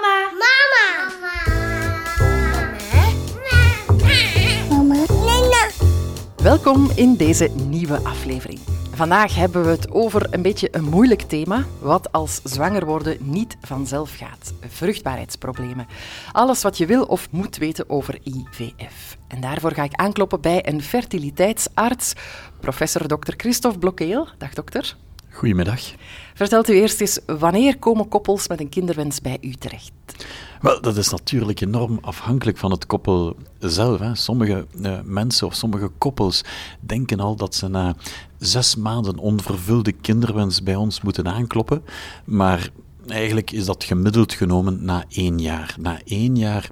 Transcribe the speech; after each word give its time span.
Mama. 0.00 0.30
Mama. 0.32 0.84
Mama. 4.68 5.04
Nana. 5.08 5.70
Welkom 6.36 6.90
in 6.94 7.16
deze 7.16 7.50
nieuwe 7.68 7.96
aflevering. 7.96 8.60
Vandaag 8.94 9.34
hebben 9.34 9.64
we 9.64 9.70
het 9.70 9.90
over 9.90 10.26
een 10.30 10.42
beetje 10.42 10.68
een 10.70 10.84
moeilijk 10.84 11.22
thema, 11.22 11.64
wat 11.80 12.12
als 12.12 12.40
zwanger 12.44 12.86
worden 12.86 13.16
niet 13.20 13.56
vanzelf 13.60 14.16
gaat. 14.16 14.52
Vruchtbaarheidsproblemen. 14.68 15.86
Alles 16.32 16.62
wat 16.62 16.78
je 16.78 16.86
wil 16.86 17.04
of 17.04 17.30
moet 17.30 17.56
weten 17.56 17.90
over 17.90 18.18
IVF. 18.22 19.16
En 19.28 19.40
daarvoor 19.40 19.72
ga 19.72 19.82
ik 19.82 19.94
aankloppen 19.94 20.40
bij 20.40 20.68
een 20.68 20.82
fertiliteitsarts, 20.82 22.12
professor 22.60 23.06
Dr. 23.06 23.32
Christophe 23.36 23.78
Blokkeel. 23.78 24.28
Dag 24.38 24.54
dokter. 24.54 24.96
Goedemiddag. 25.32 25.80
Vertelt 26.34 26.68
u 26.68 26.74
eerst 26.74 27.00
eens, 27.00 27.18
wanneer 27.26 27.78
komen 27.78 28.08
koppels 28.08 28.48
met 28.48 28.60
een 28.60 28.68
kinderwens 28.68 29.20
bij 29.20 29.38
u 29.40 29.52
terecht? 29.52 29.92
Wel, 30.60 30.80
dat 30.80 30.96
is 30.96 31.10
natuurlijk 31.10 31.60
enorm 31.60 31.98
afhankelijk 32.00 32.58
van 32.58 32.70
het 32.70 32.86
koppel 32.86 33.36
zelf. 33.58 34.00
Hè. 34.00 34.14
Sommige 34.14 34.66
uh, 34.80 34.98
mensen 35.04 35.46
of 35.46 35.54
sommige 35.54 35.90
koppels 35.98 36.44
denken 36.80 37.20
al 37.20 37.36
dat 37.36 37.54
ze 37.54 37.68
na 37.68 37.94
zes 38.38 38.76
maanden 38.76 39.18
onvervulde 39.18 39.92
kinderwens 39.92 40.62
bij 40.62 40.74
ons 40.74 41.00
moeten 41.00 41.28
aankloppen. 41.28 41.82
Maar 42.24 42.70
eigenlijk 43.06 43.50
is 43.50 43.64
dat 43.64 43.84
gemiddeld 43.84 44.32
genomen 44.32 44.84
na 44.84 45.04
één 45.08 45.38
jaar. 45.38 45.74
Na 45.78 46.00
één 46.04 46.36
jaar 46.36 46.70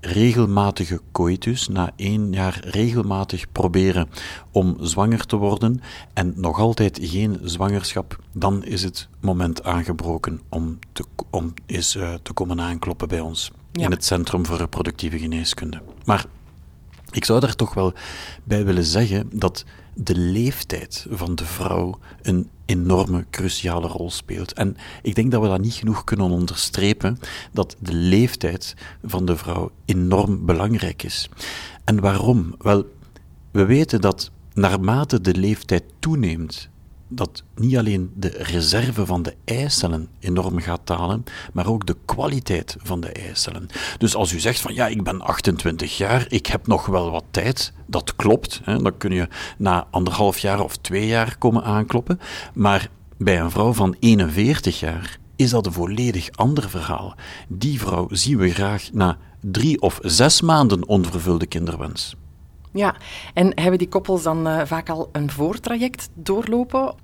regelmatige 0.00 1.00
coitus, 1.12 1.68
na 1.68 1.92
één 1.96 2.32
jaar 2.32 2.60
regelmatig 2.64 3.52
proberen 3.52 4.08
om 4.50 4.76
zwanger 4.80 5.26
te 5.26 5.36
worden 5.36 5.80
en 6.12 6.32
nog 6.36 6.58
altijd 6.58 6.98
geen 7.02 7.38
zwangerschap, 7.42 8.18
dan 8.32 8.64
is 8.64 8.82
het 8.82 9.08
moment 9.20 9.64
aangebroken 9.64 10.40
om 10.48 10.78
te, 10.92 11.04
om 11.30 11.54
eens, 11.66 11.96
uh, 11.96 12.14
te 12.22 12.32
komen 12.32 12.60
aankloppen 12.60 13.08
bij 13.08 13.20
ons 13.20 13.50
ja. 13.72 13.84
in 13.84 13.90
het 13.90 14.04
Centrum 14.04 14.46
voor 14.46 14.56
Reproductieve 14.56 15.18
Geneeskunde. 15.18 15.82
Maar 16.04 16.26
ik 17.10 17.24
zou 17.24 17.40
daar 17.40 17.54
toch 17.54 17.74
wel 17.74 17.92
bij 18.44 18.64
willen 18.64 18.84
zeggen 18.84 19.28
dat 19.32 19.64
de 19.98 20.16
leeftijd 20.16 21.06
van 21.10 21.34
de 21.34 21.44
vrouw 21.44 21.98
een 22.22 22.48
enorme 22.66 23.26
cruciale 23.30 23.86
rol 23.86 24.10
speelt. 24.10 24.52
En 24.52 24.76
ik 25.02 25.14
denk 25.14 25.30
dat 25.30 25.42
we 25.42 25.48
dat 25.48 25.60
niet 25.60 25.74
genoeg 25.74 26.04
kunnen 26.04 26.30
onderstrepen, 26.30 27.18
dat 27.52 27.76
de 27.78 27.94
leeftijd 27.94 28.74
van 29.04 29.26
de 29.26 29.36
vrouw 29.36 29.70
enorm 29.84 30.46
belangrijk 30.46 31.02
is. 31.02 31.28
En 31.84 32.00
waarom? 32.00 32.54
Wel, 32.58 32.84
we 33.50 33.64
weten 33.64 34.00
dat 34.00 34.30
naarmate 34.54 35.20
de 35.20 35.34
leeftijd 35.34 35.84
toeneemt, 35.98 36.68
dat 37.08 37.42
niet 37.54 37.76
alleen 37.76 38.12
de 38.14 38.28
reserve 38.28 39.06
van 39.06 39.22
de 39.22 39.34
eicellen 39.44 40.08
enorm 40.20 40.58
gaat 40.58 40.80
dalen, 40.84 41.24
maar 41.52 41.66
ook 41.66 41.86
de 41.86 41.96
kwaliteit 42.04 42.76
van 42.78 43.00
de 43.00 43.08
eicellen. 43.08 43.68
Dus 43.98 44.14
als 44.14 44.32
u 44.32 44.40
zegt 44.40 44.60
van 44.60 44.74
ja, 44.74 44.86
ik 44.86 45.02
ben 45.02 45.20
28 45.20 45.96
jaar, 45.96 46.26
ik 46.28 46.46
heb 46.46 46.66
nog 46.66 46.86
wel 46.86 47.10
wat 47.10 47.24
tijd, 47.30 47.72
dat 47.86 48.16
klopt. 48.16 48.60
Hè, 48.64 48.82
dan 48.82 48.96
kun 48.96 49.10
je 49.10 49.28
na 49.58 49.86
anderhalf 49.90 50.38
jaar 50.38 50.60
of 50.60 50.76
twee 50.76 51.06
jaar 51.06 51.38
komen 51.38 51.64
aankloppen. 51.64 52.20
Maar 52.54 52.90
bij 53.18 53.40
een 53.40 53.50
vrouw 53.50 53.72
van 53.72 53.96
41 54.00 54.80
jaar 54.80 55.18
is 55.36 55.50
dat 55.50 55.66
een 55.66 55.72
volledig 55.72 56.30
ander 56.30 56.70
verhaal. 56.70 57.14
Die 57.48 57.80
vrouw 57.80 58.08
zien 58.10 58.38
we 58.38 58.50
graag 58.50 58.88
na 58.92 59.18
drie 59.40 59.80
of 59.80 59.98
zes 60.02 60.40
maanden 60.40 60.88
onvervulde 60.88 61.46
kinderwens. 61.46 62.16
Ja, 62.76 62.96
en 63.34 63.52
hebben 63.60 63.78
die 63.78 63.88
koppels 63.88 64.22
dan 64.22 64.48
uh, 64.48 64.60
vaak 64.64 64.88
al 64.88 65.08
een 65.12 65.30
voortraject 65.30 66.08
doorlopen? 66.14 66.94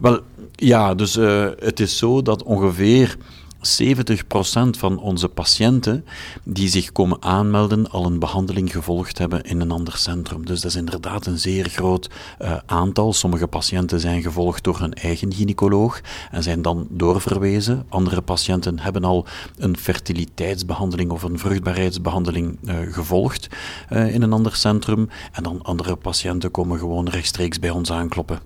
Wel, 0.00 0.20
ja, 0.52 0.94
dus 0.94 1.16
uh, 1.16 1.48
het 1.58 1.80
is 1.80 1.98
zo 1.98 2.22
dat 2.22 2.42
ongeveer 2.42 3.16
70% 3.62 4.78
van 4.78 4.98
onze 4.98 5.28
patiënten 5.28 6.04
die 6.44 6.68
zich 6.68 6.92
komen 6.92 7.22
aanmelden 7.22 7.90
al 7.90 8.04
een 8.04 8.18
behandeling 8.18 8.72
gevolgd 8.72 9.18
hebben 9.18 9.42
in 9.42 9.60
een 9.60 9.70
ander 9.70 9.96
centrum. 9.96 10.46
Dus 10.46 10.60
dat 10.60 10.70
is 10.70 10.76
inderdaad 10.76 11.26
een 11.26 11.38
zeer 11.38 11.68
groot 11.68 12.10
uh, 12.40 12.56
aantal. 12.66 13.12
Sommige 13.12 13.46
patiënten 13.46 14.00
zijn 14.00 14.22
gevolgd 14.22 14.64
door 14.64 14.78
hun 14.78 14.94
eigen 14.94 15.32
gynaecoloog 15.34 16.00
en 16.30 16.42
zijn 16.42 16.62
dan 16.62 16.86
doorverwezen. 16.90 17.86
Andere 17.88 18.20
patiënten 18.22 18.78
hebben 18.78 19.04
al 19.04 19.26
een 19.56 19.76
fertiliteitsbehandeling 19.76 21.10
of 21.10 21.22
een 21.22 21.38
vruchtbaarheidsbehandeling 21.38 22.58
uh, 22.62 22.76
gevolgd 22.92 23.48
uh, 23.90 24.14
in 24.14 24.22
een 24.22 24.32
ander 24.32 24.56
centrum. 24.56 25.08
En 25.32 25.42
dan 25.42 25.62
andere 25.62 25.96
patiënten 25.96 26.50
komen 26.50 26.78
gewoon 26.78 27.08
rechtstreeks 27.08 27.58
bij 27.58 27.70
ons 27.70 27.92
aankloppen. 27.92 28.40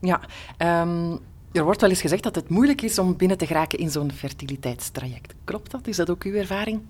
Ja, 0.00 0.20
um 0.82 1.18
er 1.52 1.64
wordt 1.64 1.80
wel 1.80 1.90
eens 1.90 2.00
gezegd 2.00 2.22
dat 2.22 2.34
het 2.34 2.48
moeilijk 2.48 2.82
is 2.82 2.98
om 2.98 3.16
binnen 3.16 3.38
te 3.38 3.46
geraken 3.46 3.78
in 3.78 3.90
zo'n 3.90 4.12
fertiliteitstraject. 4.12 5.34
Klopt 5.44 5.70
dat? 5.70 5.86
Is 5.86 5.96
dat 5.96 6.10
ook 6.10 6.22
uw 6.22 6.34
ervaring? 6.34 6.80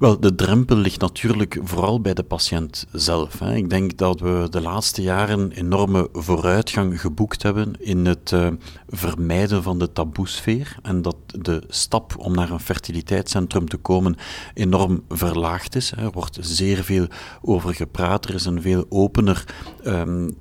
Wel, 0.00 0.20
de 0.20 0.34
drempel 0.34 0.76
ligt 0.76 1.00
natuurlijk 1.00 1.58
vooral 1.62 2.00
bij 2.00 2.14
de 2.14 2.22
patiënt 2.22 2.86
zelf. 2.92 3.38
Hè. 3.38 3.54
Ik 3.54 3.70
denk 3.70 3.96
dat 3.96 4.20
we 4.20 4.46
de 4.50 4.60
laatste 4.60 5.02
jaren 5.02 5.50
enorme 5.50 6.08
vooruitgang 6.12 7.00
geboekt 7.00 7.42
hebben 7.42 7.72
in 7.78 8.06
het 8.06 8.30
uh, 8.30 8.48
vermijden 8.88 9.62
van 9.62 9.78
de 9.78 9.92
taboesfeer 9.92 10.76
en 10.82 11.02
dat 11.02 11.16
de 11.26 11.62
stap 11.68 12.14
om 12.18 12.34
naar 12.34 12.50
een 12.50 12.60
fertiliteitscentrum 12.60 13.68
te 13.68 13.76
komen 13.76 14.16
enorm 14.54 15.04
verlaagd 15.08 15.74
is. 15.74 15.92
Er 15.92 16.10
wordt 16.10 16.38
zeer 16.40 16.84
veel 16.84 17.06
over 17.42 17.74
gepraat, 17.74 18.24
er 18.24 18.34
is 18.34 18.44
een 18.44 18.62
veel 18.62 18.86
opener 18.88 19.44
um, 19.86 20.36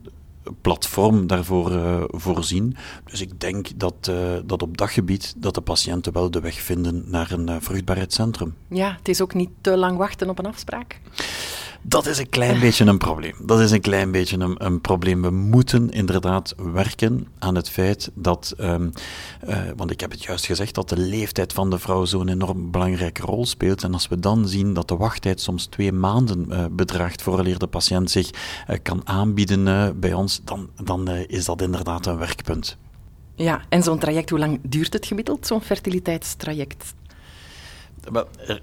platform 0.61 1.27
daarvoor 1.27 1.71
uh, 1.71 2.03
voorzien. 2.07 2.75
Dus 3.05 3.21
ik 3.21 3.39
denk 3.39 3.67
dat, 3.75 4.07
uh, 4.09 4.15
dat 4.45 4.61
op 4.61 4.77
dat 4.77 4.89
gebied 4.89 5.33
dat 5.37 5.55
de 5.55 5.61
patiënten 5.61 6.13
wel 6.13 6.31
de 6.31 6.39
weg 6.39 6.61
vinden 6.61 7.03
naar 7.07 7.31
een 7.31 7.49
uh, 7.49 7.55
vruchtbaarheidscentrum. 7.59 8.55
Ja, 8.67 8.95
het 8.97 9.09
is 9.09 9.21
ook 9.21 9.33
niet 9.33 9.49
te 9.61 9.77
lang 9.77 9.97
wachten 9.97 10.29
op 10.29 10.39
een 10.39 10.45
afspraak. 10.45 10.99
Dat 11.81 12.05
is 12.05 12.17
een 12.17 12.29
klein 12.29 12.59
beetje 12.59 12.85
een 12.85 12.97
probleem. 12.97 13.33
Dat 13.41 13.59
is 13.59 13.71
een 13.71 13.81
klein 13.81 14.11
beetje 14.11 14.37
een, 14.37 14.65
een 14.65 14.81
probleem. 14.81 15.21
We 15.21 15.29
moeten 15.29 15.89
inderdaad 15.89 16.55
werken 16.73 17.27
aan 17.39 17.55
het 17.55 17.69
feit 17.69 18.11
dat, 18.13 18.53
um, 18.57 18.91
uh, 19.47 19.57
want 19.75 19.91
ik 19.91 19.99
heb 19.99 20.11
het 20.11 20.23
juist 20.23 20.45
gezegd, 20.45 20.75
dat 20.75 20.89
de 20.89 20.97
leeftijd 20.97 21.53
van 21.53 21.69
de 21.69 21.79
vrouw 21.79 22.05
zo'n 22.05 22.29
enorm 22.29 22.71
belangrijke 22.71 23.21
rol 23.21 23.45
speelt. 23.45 23.83
En 23.83 23.93
als 23.93 24.07
we 24.07 24.19
dan 24.19 24.47
zien 24.47 24.73
dat 24.73 24.87
de 24.87 24.95
wachttijd 24.95 25.41
soms 25.41 25.65
twee 25.65 25.91
maanden 25.91 26.45
uh, 26.49 26.65
bedraagt 26.71 27.21
vooraleer 27.21 27.59
de 27.59 27.67
patiënt 27.67 28.11
zich 28.11 28.29
uh, 28.29 28.75
kan 28.83 29.01
aanbieden 29.03 29.99
bij 29.99 30.13
ons, 30.13 30.41
dan, 30.43 30.69
dan 30.83 31.07
is 31.09 31.45
dat 31.45 31.61
inderdaad 31.61 32.05
een 32.05 32.17
werkpunt. 32.17 32.77
Ja, 33.35 33.61
en 33.69 33.83
zo'n 33.83 33.99
traject, 33.99 34.29
hoe 34.29 34.39
lang 34.39 34.59
duurt 34.63 34.93
het 34.93 35.05
gemiddeld, 35.05 35.47
zo'n 35.47 35.61
fertiliteitstraject? 35.61 36.93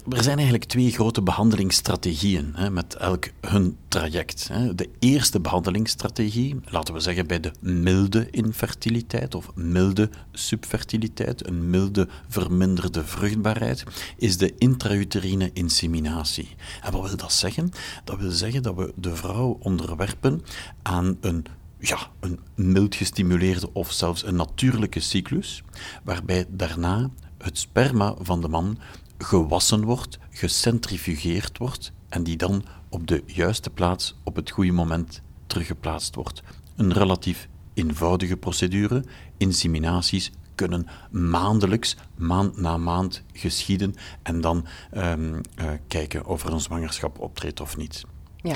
Er 0.09 0.23
zijn 0.23 0.35
eigenlijk 0.35 0.63
twee 0.63 0.91
grote 0.91 1.21
behandelingsstrategieën 1.21 2.51
hè, 2.55 2.69
met 2.69 2.95
elk 2.95 3.29
hun 3.41 3.77
traject. 3.87 4.47
Hè. 4.47 4.75
De 4.75 4.89
eerste 4.99 5.39
behandelingsstrategie, 5.39 6.59
laten 6.65 6.93
we 6.93 6.99
zeggen 6.99 7.27
bij 7.27 7.39
de 7.39 7.51
milde 7.59 8.29
infertiliteit 8.29 9.35
of 9.35 9.51
milde 9.55 10.09
subfertiliteit, 10.31 11.47
een 11.47 11.69
milde 11.69 12.07
verminderde 12.27 13.03
vruchtbaarheid, 13.03 13.83
is 14.17 14.37
de 14.37 14.53
intrauterine 14.57 15.49
inseminatie. 15.53 16.55
En 16.83 16.91
wat 16.91 17.07
wil 17.07 17.17
dat 17.17 17.33
zeggen? 17.33 17.71
Dat 18.03 18.19
wil 18.19 18.31
zeggen 18.31 18.63
dat 18.63 18.75
we 18.75 18.93
de 18.95 19.15
vrouw 19.15 19.57
onderwerpen 19.61 20.41
aan 20.81 21.17
een 21.21 21.45
ja, 21.79 21.99
een 22.19 22.39
mild 22.55 22.95
gestimuleerde 22.95 23.73
of 23.73 23.91
zelfs 23.91 24.25
een 24.25 24.35
natuurlijke 24.35 24.99
cyclus, 24.99 25.63
waarbij 26.03 26.45
daarna 26.49 27.09
het 27.37 27.57
sperma 27.57 28.15
van 28.19 28.41
de 28.41 28.47
man 28.47 28.77
gewassen 29.17 29.83
wordt, 29.83 30.19
gecentrifugeerd 30.29 31.57
wordt 31.57 31.91
en 32.09 32.23
die 32.23 32.37
dan 32.37 32.65
op 32.89 33.07
de 33.07 33.23
juiste 33.25 33.69
plaats 33.69 34.15
op 34.23 34.35
het 34.35 34.49
goede 34.49 34.71
moment 34.71 35.21
teruggeplaatst 35.47 36.15
wordt. 36.15 36.41
Een 36.75 36.93
relatief 36.93 37.47
eenvoudige 37.73 38.37
procedure. 38.37 39.03
Inseminaties 39.37 40.31
kunnen 40.55 40.87
maandelijks, 41.11 41.97
maand 42.15 42.57
na 42.57 42.77
maand 42.77 43.23
geschieden 43.33 43.95
en 44.23 44.41
dan 44.41 44.65
um, 44.95 45.33
uh, 45.33 45.69
kijken 45.87 46.25
of 46.25 46.43
er 46.43 46.53
een 46.53 46.59
zwangerschap 46.59 47.19
optreedt 47.19 47.61
of 47.61 47.77
niet. 47.77 48.05
Ja. 48.41 48.55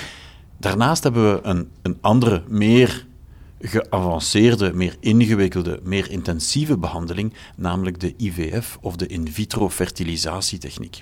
Daarnaast 0.58 1.04
hebben 1.04 1.34
we 1.34 1.40
een, 1.44 1.72
een 1.82 1.98
andere, 2.02 2.44
meer 2.48 3.08
geavanceerde, 3.62 4.74
meer 4.74 4.96
ingewikkelde, 5.00 5.80
meer 5.84 6.12
intensieve 6.12 6.78
behandeling, 6.78 7.34
namelijk 7.56 8.00
de 8.00 8.14
IVF 8.18 8.78
of 8.82 8.96
de 8.96 9.08
in 9.08 9.32
vitro 9.32 9.70
fertilisatietechniek. 9.70 11.02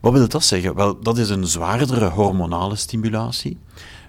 Wat 0.00 0.12
wil 0.12 0.28
dat 0.28 0.44
zeggen? 0.44 0.74
Wel, 0.74 1.00
dat 1.00 1.18
is 1.18 1.28
een 1.28 1.46
zwaardere 1.46 2.08
hormonale 2.08 2.76
stimulatie 2.76 3.58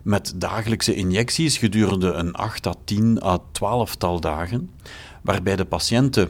met 0.04 0.34
dagelijkse 0.36 0.96
injecties 0.96 1.58
gedurende 1.58 2.12
een 2.12 2.34
8 2.34 2.68
à 2.68 2.74
10 2.84 3.24
à 3.24 3.38
12 3.52 3.96
tal 3.96 4.20
dagen, 4.20 4.70
waarbij 5.22 5.56
de 5.56 5.66
patiënten 5.66 6.30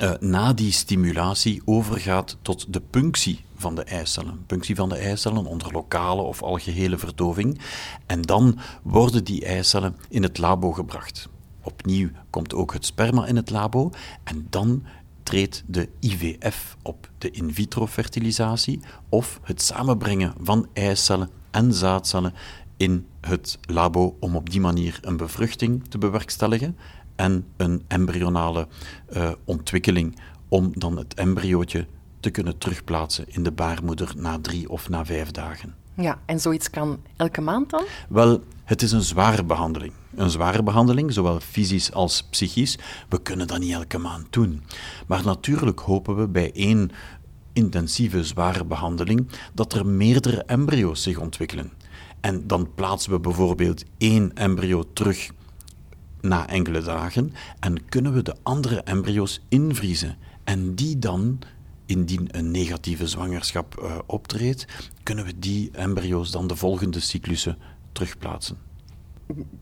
uh, 0.00 0.10
na 0.20 0.52
die 0.52 0.72
stimulatie 0.72 1.62
overgaat 1.64 2.36
tot 2.42 2.72
de 2.72 2.80
punctie 2.90 3.44
van 3.60 3.74
de 3.74 3.84
eicellen. 3.84 4.46
Punctie 4.46 4.74
van 4.74 4.88
de 4.88 4.96
eicellen 4.96 5.46
onder 5.46 5.72
lokale 5.72 6.22
of 6.22 6.42
algehele 6.42 6.98
verdoving. 6.98 7.60
En 8.06 8.22
dan 8.22 8.58
worden 8.82 9.24
die 9.24 9.44
eicellen 9.44 9.96
in 10.08 10.22
het 10.22 10.38
labo 10.38 10.72
gebracht. 10.72 11.28
Opnieuw 11.62 12.08
komt 12.30 12.54
ook 12.54 12.72
het 12.72 12.86
sperma 12.86 13.26
in 13.26 13.36
het 13.36 13.50
labo 13.50 13.90
en 14.24 14.46
dan 14.50 14.84
treedt 15.22 15.62
de 15.66 15.88
IVF 16.00 16.76
op, 16.82 17.10
de 17.18 17.30
in 17.30 17.54
vitro 17.54 17.86
fertilisatie, 17.86 18.80
of 19.08 19.40
het 19.42 19.62
samenbrengen 19.62 20.34
van 20.40 20.68
eicellen 20.72 21.30
en 21.50 21.74
zaadcellen 21.74 22.34
in 22.76 23.06
het 23.20 23.58
labo 23.60 24.16
om 24.20 24.36
op 24.36 24.50
die 24.50 24.60
manier 24.60 24.98
een 25.02 25.16
bevruchting 25.16 25.84
te 25.88 25.98
bewerkstelligen 25.98 26.76
en 27.16 27.46
een 27.56 27.82
embryonale 27.88 28.68
uh, 29.12 29.30
ontwikkeling 29.44 30.18
om 30.48 30.70
dan 30.74 30.96
het 30.96 31.14
embryootje 31.14 31.86
te 32.20 32.30
kunnen 32.30 32.58
terugplaatsen 32.58 33.24
in 33.28 33.42
de 33.42 33.52
baarmoeder 33.52 34.12
na 34.16 34.38
drie 34.40 34.68
of 34.68 34.88
na 34.88 35.04
vijf 35.04 35.30
dagen. 35.30 35.74
Ja, 35.94 36.18
en 36.26 36.40
zoiets 36.40 36.70
kan 36.70 37.00
elke 37.16 37.40
maand 37.40 37.70
dan? 37.70 37.84
Wel, 38.08 38.40
het 38.64 38.82
is 38.82 38.92
een 38.92 39.02
zware 39.02 39.44
behandeling. 39.44 39.92
Een 40.14 40.30
zware 40.30 40.62
behandeling, 40.62 41.12
zowel 41.12 41.40
fysisch 41.40 41.92
als 41.92 42.22
psychisch. 42.22 42.78
We 43.08 43.22
kunnen 43.22 43.46
dat 43.46 43.58
niet 43.58 43.72
elke 43.72 43.98
maand 43.98 44.26
doen. 44.32 44.62
Maar 45.06 45.24
natuurlijk 45.24 45.80
hopen 45.80 46.16
we 46.16 46.28
bij 46.28 46.52
één 46.52 46.90
intensieve, 47.52 48.24
zware 48.24 48.64
behandeling 48.64 49.28
dat 49.52 49.72
er 49.72 49.86
meerdere 49.86 50.42
embryo's 50.42 51.02
zich 51.02 51.18
ontwikkelen. 51.18 51.72
En 52.20 52.46
dan 52.46 52.74
plaatsen 52.74 53.10
we 53.10 53.20
bijvoorbeeld 53.20 53.84
één 53.98 54.34
embryo 54.34 54.84
terug 54.92 55.30
na 56.20 56.48
enkele 56.48 56.82
dagen 56.82 57.32
en 57.60 57.88
kunnen 57.88 58.12
we 58.12 58.22
de 58.22 58.36
andere 58.42 58.80
embryo's 58.80 59.40
invriezen 59.48 60.16
en 60.44 60.74
die 60.74 60.98
dan 60.98 61.38
indien 61.90 62.28
een 62.30 62.50
negatieve 62.50 63.08
zwangerschap 63.08 63.80
uh, 63.82 63.98
optreedt, 64.06 64.66
kunnen 65.02 65.24
we 65.24 65.38
die 65.38 65.70
embryo's 65.72 66.30
dan 66.30 66.46
de 66.46 66.56
volgende 66.56 67.00
cyclussen 67.00 67.58
terugplaatsen. 67.92 68.56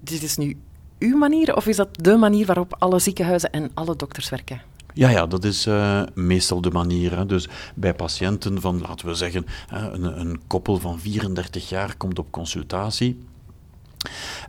Dit 0.01 0.23
is 0.23 0.37
nu 0.37 0.57
uw 0.99 1.17
manier, 1.17 1.57
of 1.57 1.67
is 1.67 1.77
dat 1.77 1.89
de 1.93 2.17
manier 2.17 2.47
waarop 2.47 2.77
alle 2.79 2.99
ziekenhuizen 2.99 3.51
en 3.51 3.71
alle 3.75 3.97
dokters 3.97 4.29
werken? 4.29 4.63
Ja, 4.95 5.09
ja, 5.09 5.27
dat 5.27 5.45
is 5.45 5.67
uh, 5.67 6.03
meestal 6.15 6.61
de 6.61 6.71
manier. 6.71 7.17
Hè. 7.17 7.27
Dus 7.27 7.49
bij 7.75 7.95
patiënten 7.95 8.61
van, 8.61 8.81
laten 8.81 9.07
we 9.07 9.15
zeggen, 9.15 9.47
een, 9.69 10.21
een 10.21 10.41
koppel 10.47 10.79
van 10.79 11.01
34 11.01 11.69
jaar 11.69 11.97
komt 11.97 12.19
op 12.19 12.31
consultatie. 12.31 13.19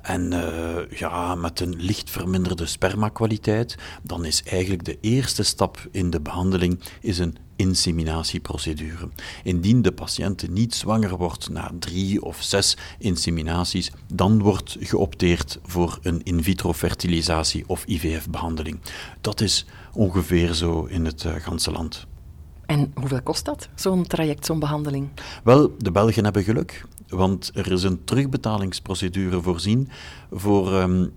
En 0.01 0.33
uh, 0.33 0.91
ja, 0.99 1.35
met 1.35 1.59
een 1.59 1.75
licht 1.77 2.09
verminderde 2.09 2.65
spermakwaliteit, 2.65 3.75
dan 4.03 4.25
is 4.25 4.43
eigenlijk 4.43 4.85
de 4.85 4.97
eerste 5.01 5.43
stap 5.43 5.87
in 5.91 6.09
de 6.09 6.21
behandeling 6.21 6.79
is 7.01 7.19
een 7.19 7.37
inseminatieprocedure. 7.59 9.09
Indien 9.43 9.81
de 9.81 9.91
patiënt 9.91 10.49
niet 10.49 10.75
zwanger 10.75 11.17
wordt 11.17 11.49
na 11.49 11.71
drie 11.79 12.23
of 12.23 12.37
zes 12.41 12.77
inseminaties, 12.97 13.91
dan 14.13 14.41
wordt 14.41 14.77
geopteerd 14.79 15.59
voor 15.63 15.99
een 16.01 16.23
in 16.23 16.43
vitro 16.43 16.73
fertilisatie 16.73 17.63
of 17.67 17.85
IVF-behandeling. 17.85 18.79
Dat 19.21 19.41
is 19.41 19.65
ongeveer 19.93 20.53
zo 20.53 20.85
in 20.85 21.05
het 21.05 21.23
uh, 21.23 21.33
ganse 21.35 21.71
land. 21.71 22.07
En 22.65 22.91
hoeveel 22.93 23.21
kost 23.21 23.45
dat, 23.45 23.69
zo'n 23.75 24.07
traject, 24.07 24.45
zo'n 24.45 24.59
behandeling? 24.59 25.09
Wel, 25.43 25.75
de 25.77 25.91
Belgen 25.91 26.23
hebben 26.23 26.43
geluk, 26.43 26.85
want 27.07 27.51
er 27.53 27.71
is 27.71 27.83
een 27.83 28.03
terugbetalingsprocedure 28.03 29.41
voorzien 29.41 29.89
voor 30.31 30.73
um, 30.73 31.11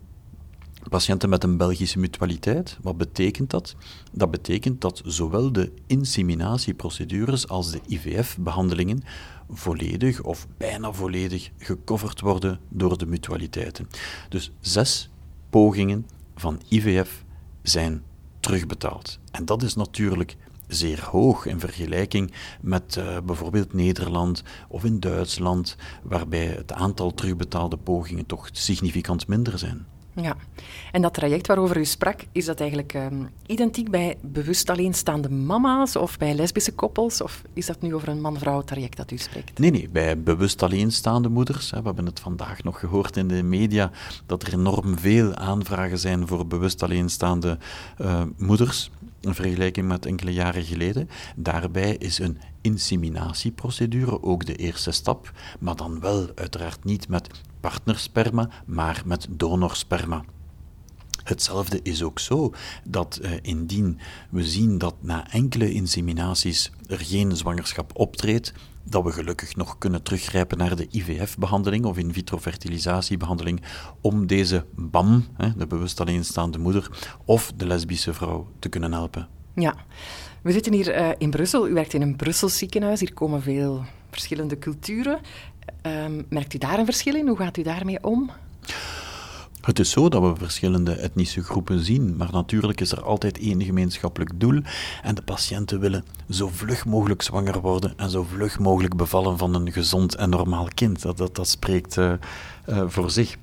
patiënten 0.89 1.29
met 1.29 1.45
een 1.45 1.57
Belgische 1.57 1.99
mutualiteit. 1.99 2.79
Wat 2.83 2.97
betekent 2.97 3.51
dat? 3.51 3.75
Dat 4.13 4.31
betekent 4.31 4.81
dat 4.81 5.03
zowel 5.05 5.53
de 5.53 5.73
inseminatieprocedures 5.87 7.49
als 7.49 7.71
de 7.71 7.81
IVF-behandelingen 7.87 9.03
volledig 9.51 10.23
of 10.23 10.47
bijna 10.57 10.93
volledig 10.93 11.51
gecoverd 11.59 12.21
worden 12.21 12.61
door 12.69 12.99
de 12.99 13.07
mutualiteiten. 13.07 13.89
Dus 14.29 14.53
zes 14.61 15.11
pogingen 15.51 16.07
van 16.35 16.61
IVF 16.69 17.25
zijn 17.63 18.03
terugbetaald. 18.41 19.19
En 19.31 19.45
dat 19.45 19.63
is 19.63 19.75
natuurlijk 19.75 20.37
zeer 20.67 21.05
hoog 21.05 21.47
in 21.47 21.61
vergelijking 21.61 22.33
met 22.61 22.97
uh, 22.99 23.19
bijvoorbeeld 23.25 23.73
Nederland 23.73 24.43
of 24.69 24.85
in 24.85 25.01
Duitsland, 25.01 25.77
waarbij 26.03 26.47
het 26.47 26.73
aantal 26.73 27.15
terugbetaalde 27.15 27.77
pogingen 27.77 28.27
toch 28.27 28.49
significant 28.53 29.29
minder 29.29 29.59
zijn. 29.59 29.87
Ja, 30.15 30.37
en 30.93 31.03
dat 31.03 31.15
traject 31.15 31.47
waarover 31.47 31.77
u 31.77 31.85
sprak, 31.85 32.21
is 32.33 32.45
dat 32.45 32.61
eigenlijk 32.61 32.95
um, 32.95 33.29
identiek 33.47 33.91
bij 33.91 34.17
bewust 34.21 34.71
alleenstaande 34.71 35.31
mama's 35.31 35.97
of 35.97 36.19
bij 36.19 36.35
lesbische 36.35 36.73
koppels? 36.73 37.21
Of 37.21 37.43
is 37.53 37.67
dat 37.67 37.81
nu 37.81 37.95
over 37.95 38.09
een 38.09 38.21
man-vrouw 38.21 38.63
traject 38.63 38.97
dat 38.97 39.11
u 39.11 39.17
spreekt? 39.17 39.59
Nee, 39.59 39.71
nee, 39.71 39.89
bij 39.89 40.23
bewust 40.23 40.63
alleenstaande 40.63 41.29
moeders. 41.29 41.71
Hè, 41.71 41.79
we 41.81 41.87
hebben 41.87 42.07
het 42.07 42.21
vandaag 42.21 42.63
nog 42.63 42.79
gehoord 42.79 43.17
in 43.17 43.29
de 43.29 43.43
media 43.43 43.91
dat 44.27 44.43
er 44.43 44.53
enorm 44.53 44.99
veel 44.99 45.35
aanvragen 45.35 45.99
zijn 45.99 46.27
voor 46.27 46.47
bewust 46.47 46.83
alleenstaande 46.83 47.59
uh, 48.01 48.23
moeders 48.37 48.91
in 49.21 49.35
vergelijking 49.35 49.89
met 49.89 50.07
enkele 50.07 50.33
jaren 50.33 50.65
geleden. 50.65 51.09
Daarbij 51.37 51.97
is 51.97 52.19
een 52.19 52.39
inseminatieprocedure 52.61 54.23
ook 54.23 54.47
de 54.47 54.57
eerste 54.57 54.91
stap, 54.91 55.33
maar 55.59 55.77
dan 55.77 56.01
wel 56.01 56.29
uiteraard 56.35 56.85
niet 56.85 57.09
met 57.09 57.29
partnersperma, 57.63 58.49
maar 58.67 59.03
met 59.07 59.27
donorsperma. 59.31 60.25
Hetzelfde 61.25 61.81
is 61.83 62.03
ook 62.03 62.19
zo 62.19 62.53
dat 62.89 63.17
eh, 63.17 63.31
indien 63.43 63.99
we 64.31 64.45
zien 64.45 64.79
dat 64.79 64.95
na 65.01 65.31
enkele 65.31 65.73
inseminaties 65.73 66.73
er 66.87 66.99
geen 66.99 67.37
zwangerschap 67.37 67.91
optreedt, 67.95 68.53
dat 68.85 69.05
we 69.05 69.13
gelukkig 69.13 69.57
nog 69.57 69.79
kunnen 69.79 70.03
teruggrijpen 70.03 70.59
naar 70.59 70.77
de 70.77 70.87
IVF-behandeling 70.91 71.85
of 71.85 71.99
in 71.99 72.13
vitro 72.13 72.39
fertilisatiebehandeling 72.39 73.63
om 74.01 74.27
deze 74.27 74.65
BAM, 74.75 75.27
de 75.57 75.67
bewust 75.67 76.01
alleenstaande 76.01 76.59
moeder, 76.59 76.91
of 77.25 77.53
de 77.57 77.67
lesbische 77.67 78.15
vrouw 78.15 78.49
te 78.59 78.69
kunnen 78.69 78.93
helpen. 78.93 79.29
Ja, 79.55 79.75
we 80.43 80.53
zitten 80.53 80.73
hier 80.73 80.99
uh, 80.99 81.11
in 81.19 81.31
Brussel. 81.31 81.69
U 81.69 81.73
werkt 81.73 81.95
in 81.95 82.03
een 82.03 82.17
Brussels 82.17 82.59
ziekenhuis. 82.59 83.01
Hier 83.01 83.13
komen 83.13 83.43
veel 83.43 83.85
verschillende 84.13 84.59
culturen. 84.59 85.19
Um, 85.83 86.27
merkt 86.29 86.55
u 86.55 86.59
daar 86.59 86.79
een 86.79 86.85
verschil 86.85 87.15
in? 87.15 87.29
Hoe 87.29 87.37
gaat 87.37 87.57
u 87.57 87.63
daarmee 87.63 88.05
om? 88.05 88.31
Het 89.61 89.79
is 89.79 89.91
zo 89.91 90.09
dat 90.09 90.23
we 90.23 90.37
verschillende 90.37 90.93
etnische 90.93 91.43
groepen 91.43 91.85
zien, 91.85 92.17
maar 92.17 92.29
natuurlijk 92.33 92.81
is 92.81 92.93
er 92.93 93.03
altijd 93.03 93.39
één 93.39 93.63
gemeenschappelijk 93.63 94.41
doel 94.41 94.61
en 95.03 95.15
de 95.15 95.23
patiënten 95.23 95.81
willen 95.81 96.05
zo 96.31 96.49
vlug 96.53 96.87
mogelijk 96.87 97.23
zwanger 97.23 97.61
worden 97.61 97.93
en 97.97 98.11
zo 98.11 98.23
vlug 98.23 98.59
mogelijk 98.59 98.97
bevallen 98.97 99.39
van 99.39 99.55
een 99.55 99.73
gezond 99.73 100.15
en 100.15 100.31
normaal 100.31 100.69
kind. 100.75 101.03
Dat, 101.03 101.17
dat, 101.17 101.37
dat 101.37 101.49
spreekt 101.49 101.97
uh, 101.97 102.13
uh, 102.69 102.83
voor 102.87 103.11
zich. 103.11 103.37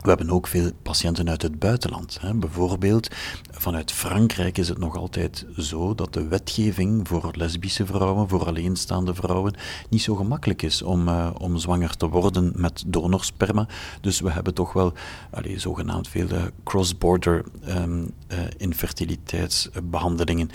We 0.00 0.08
hebben 0.08 0.30
ook 0.30 0.46
veel 0.46 0.70
patiënten 0.82 1.28
uit 1.28 1.42
het 1.42 1.58
buitenland. 1.58 2.18
Hè. 2.20 2.34
Bijvoorbeeld 2.34 3.08
vanuit 3.50 3.92
Frankrijk 3.92 4.58
is 4.58 4.68
het 4.68 4.78
nog 4.78 4.96
altijd 4.96 5.46
zo 5.56 5.94
dat 5.94 6.12
de 6.12 6.28
wetgeving 6.28 7.08
voor 7.08 7.30
lesbische 7.36 7.86
vrouwen, 7.86 8.28
voor 8.28 8.46
alleenstaande 8.46 9.14
vrouwen, 9.14 9.54
niet 9.88 10.02
zo 10.02 10.14
gemakkelijk 10.14 10.62
is 10.62 10.82
om, 10.82 11.08
uh, 11.08 11.30
om 11.38 11.58
zwanger 11.58 11.96
te 11.96 12.08
worden 12.08 12.52
met 12.56 12.82
donorsperma. 12.86 13.68
Dus 14.00 14.20
we 14.20 14.30
hebben 14.30 14.54
toch 14.54 14.72
wel 14.72 14.92
allez, 15.30 15.62
zogenaamd 15.62 16.08
veel 16.08 16.30
uh, 16.30 16.42
cross-border 16.64 17.44
um, 17.68 18.10
infertiliteitsbehandelingen 18.56 20.50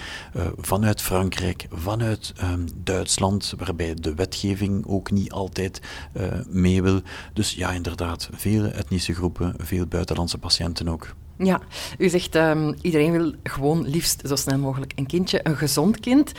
vanuit 0.57 1.01
Frankrijk, 1.01 1.67
vanuit 1.71 2.33
um, 2.43 2.65
Duitsland, 2.83 3.53
waarbij 3.57 3.93
de 3.93 4.13
wetgeving 4.13 4.85
ook 4.87 5.11
niet 5.11 5.31
altijd 5.31 5.81
mee 6.49 6.81
wil. 6.81 7.01
Dus 7.33 7.53
ja, 7.53 7.71
inderdaad, 7.71 8.29
vele 8.33 8.67
etnische 8.67 9.13
groepen 9.13 9.34
veel 9.57 9.85
buitenlandse 9.85 10.37
patiënten 10.37 10.87
ook. 10.87 11.15
Ja, 11.37 11.61
u 11.97 12.09
zegt 12.09 12.35
um, 12.35 12.75
iedereen 12.81 13.11
wil 13.11 13.33
gewoon 13.43 13.87
liefst 13.87 14.21
zo 14.27 14.35
snel 14.35 14.57
mogelijk 14.57 14.91
een 14.95 15.05
kindje, 15.05 15.39
een 15.43 15.57
gezond 15.57 15.99
kind. 15.99 16.31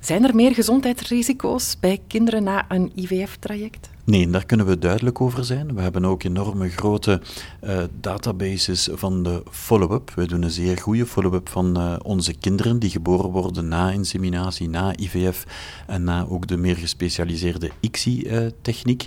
Zijn 0.00 0.24
er 0.24 0.34
meer 0.34 0.54
gezondheidsrisico's 0.54 1.76
bij 1.80 2.00
kinderen 2.06 2.42
na 2.42 2.64
een 2.68 2.92
IVF-traject? 2.94 3.90
Nee, 4.10 4.30
daar 4.30 4.46
kunnen 4.46 4.66
we 4.66 4.78
duidelijk 4.78 5.20
over 5.20 5.44
zijn. 5.44 5.74
We 5.74 5.80
hebben 5.80 6.04
ook 6.04 6.22
enorme 6.22 6.68
grote 6.68 7.20
uh, 7.64 7.82
databases 8.00 8.88
van 8.92 9.22
de 9.22 9.42
follow-up. 9.50 10.10
We 10.14 10.26
doen 10.26 10.42
een 10.42 10.50
zeer 10.50 10.78
goede 10.78 11.06
follow-up 11.06 11.48
van 11.48 11.78
uh, 11.78 11.96
onze 12.02 12.34
kinderen 12.34 12.78
die 12.78 12.90
geboren 12.90 13.30
worden 13.30 13.68
na 13.68 13.90
inseminatie, 13.90 14.68
na 14.68 14.96
IVF 14.96 15.46
en 15.86 16.04
na 16.04 16.26
ook 16.26 16.46
de 16.46 16.56
meer 16.56 16.76
gespecialiseerde 16.76 17.70
ICSI-techniek, 17.80 19.06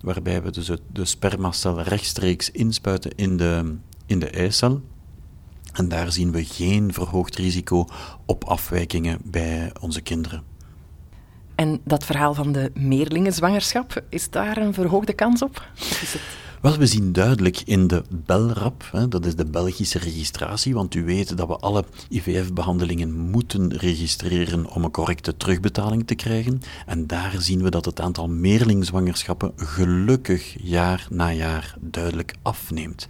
waarbij 0.00 0.42
we 0.42 0.50
dus 0.50 0.70
de 0.92 1.04
spermacel 1.04 1.82
rechtstreeks 1.82 2.50
inspuiten 2.50 3.14
in 3.14 3.36
de, 3.36 3.76
in 4.06 4.18
de 4.18 4.30
eicel. 4.30 4.80
En 5.72 5.88
daar 5.88 6.12
zien 6.12 6.32
we 6.32 6.44
geen 6.44 6.92
verhoogd 6.92 7.36
risico 7.36 7.86
op 8.26 8.44
afwijkingen 8.44 9.18
bij 9.24 9.72
onze 9.80 10.00
kinderen. 10.00 10.51
En 11.62 11.80
dat 11.84 12.04
verhaal 12.04 12.34
van 12.34 12.52
de 12.52 12.70
meerlingenzwangerschap, 12.74 14.02
is 14.08 14.30
daar 14.30 14.56
een 14.56 14.74
verhoogde 14.74 15.12
kans 15.12 15.42
op? 15.42 15.68
Is 15.76 16.12
het... 16.12 16.22
Wel, 16.60 16.76
we 16.76 16.86
zien 16.86 17.12
duidelijk 17.12 17.60
in 17.64 17.86
de 17.86 18.02
BELRAP, 18.10 18.88
hè, 18.92 19.08
dat 19.08 19.26
is 19.26 19.34
de 19.34 19.44
Belgische 19.44 19.98
registratie, 19.98 20.74
want 20.74 20.94
u 20.94 21.04
weet 21.04 21.36
dat 21.36 21.48
we 21.48 21.56
alle 21.56 21.84
IVF-behandelingen 22.08 23.18
moeten 23.18 23.76
registreren 23.76 24.66
om 24.66 24.84
een 24.84 24.90
correcte 24.90 25.36
terugbetaling 25.36 26.06
te 26.06 26.14
krijgen. 26.14 26.62
En 26.86 27.06
daar 27.06 27.34
zien 27.38 27.62
we 27.62 27.70
dat 27.70 27.84
het 27.84 28.00
aantal 28.00 28.28
meerlingzwangerschappen 28.28 29.52
gelukkig 29.56 30.56
jaar 30.62 31.06
na 31.10 31.32
jaar 31.32 31.76
duidelijk 31.80 32.34
afneemt. 32.42 33.06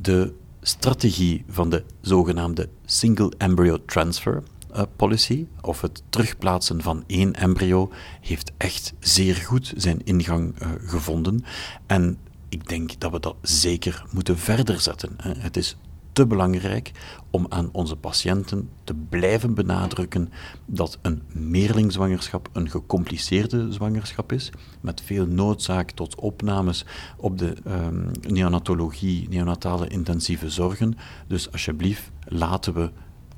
De 0.00 0.32
strategie 0.62 1.44
van 1.48 1.70
de 1.70 1.84
zogenaamde 2.00 2.68
single 2.84 3.32
embryo 3.38 3.78
transfer, 3.86 4.42
uh, 4.76 4.82
policy, 4.96 5.46
of 5.60 5.80
het 5.80 6.02
terugplaatsen 6.08 6.82
van 6.82 7.04
één 7.06 7.32
embryo, 7.32 7.92
heeft 8.20 8.52
echt 8.56 8.92
zeer 8.98 9.34
goed 9.34 9.72
zijn 9.76 10.04
ingang 10.04 10.62
uh, 10.62 10.68
gevonden. 10.84 11.44
En 11.86 12.18
ik 12.48 12.68
denk 12.68 13.00
dat 13.00 13.12
we 13.12 13.20
dat 13.20 13.36
zeker 13.42 14.04
moeten 14.10 14.38
verder 14.38 14.80
zetten. 14.80 15.16
Het 15.18 15.56
is 15.56 15.76
te 16.12 16.26
belangrijk 16.26 16.92
om 17.30 17.46
aan 17.48 17.68
onze 17.72 17.96
patiënten 17.96 18.68
te 18.84 18.94
blijven 19.08 19.54
benadrukken 19.54 20.32
dat 20.66 20.98
een 21.02 21.22
meerlingzwangerschap 21.32 22.48
een 22.52 22.70
gecompliceerde 22.70 23.72
zwangerschap 23.72 24.32
is, 24.32 24.50
met 24.80 25.02
veel 25.04 25.26
noodzaak 25.26 25.90
tot 25.90 26.14
opnames 26.14 26.84
op 27.16 27.38
de 27.38 27.56
um, 27.66 28.10
neonatologie, 28.20 29.28
neonatale 29.28 29.88
intensieve 29.88 30.50
zorgen. 30.50 30.96
Dus 31.26 31.52
alsjeblieft, 31.52 32.10
laten 32.24 32.74
we 32.74 32.90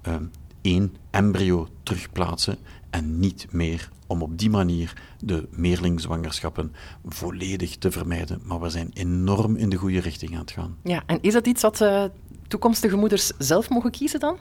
um, 0.08 0.30
één 0.62 0.94
embryo 1.10 1.68
terugplaatsen 1.82 2.58
en 2.90 3.18
niet 3.18 3.46
meer 3.50 3.90
om 4.06 4.22
op 4.22 4.38
die 4.38 4.50
manier 4.50 5.02
de 5.20 5.48
meerlingzwangerschappen 5.50 6.72
volledig 7.04 7.76
te 7.76 7.90
vermijden. 7.90 8.40
Maar 8.44 8.60
we 8.60 8.68
zijn 8.68 8.90
enorm 8.92 9.56
in 9.56 9.70
de 9.70 9.76
goede 9.76 10.00
richting 10.00 10.32
aan 10.32 10.40
het 10.40 10.50
gaan. 10.50 10.76
Ja, 10.82 11.02
en 11.06 11.18
is 11.20 11.32
dat 11.32 11.46
iets 11.46 11.62
wat 11.62 11.80
uh, 11.80 12.04
toekomstige 12.48 12.96
moeders 12.96 13.32
zelf 13.38 13.68
mogen 13.68 13.90
kiezen 13.90 14.20
dan? 14.20 14.36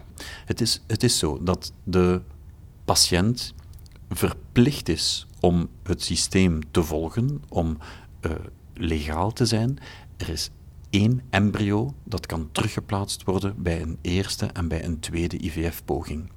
Het 0.46 0.62
is, 0.62 0.82
het 0.88 1.04
is 1.04 1.18
zo 1.18 1.44
dat 1.44 1.74
de 1.84 2.22
patiënt 2.86 3.54
verplicht 4.10 4.90
is 4.90 5.28
om 5.40 5.68
het 5.84 6.04
systeem 6.04 6.72
te 6.72 6.84
volgen, 6.84 7.44
om 7.50 7.78
uh, 8.22 8.32
legaal 8.74 9.32
te 9.32 9.46
zijn. 9.46 9.78
Er 10.18 10.30
is 10.30 10.50
één 10.92 11.22
embryo 11.30 11.94
dat 12.04 12.26
kan 12.26 12.50
teruggeplaatst 12.52 13.24
worden 13.24 13.62
bij 13.62 13.82
een 13.82 13.98
eerste 14.02 14.46
en 14.46 14.68
bij 14.68 14.86
een 14.86 15.00
tweede 15.00 15.38
IVF-poging. 15.38 16.32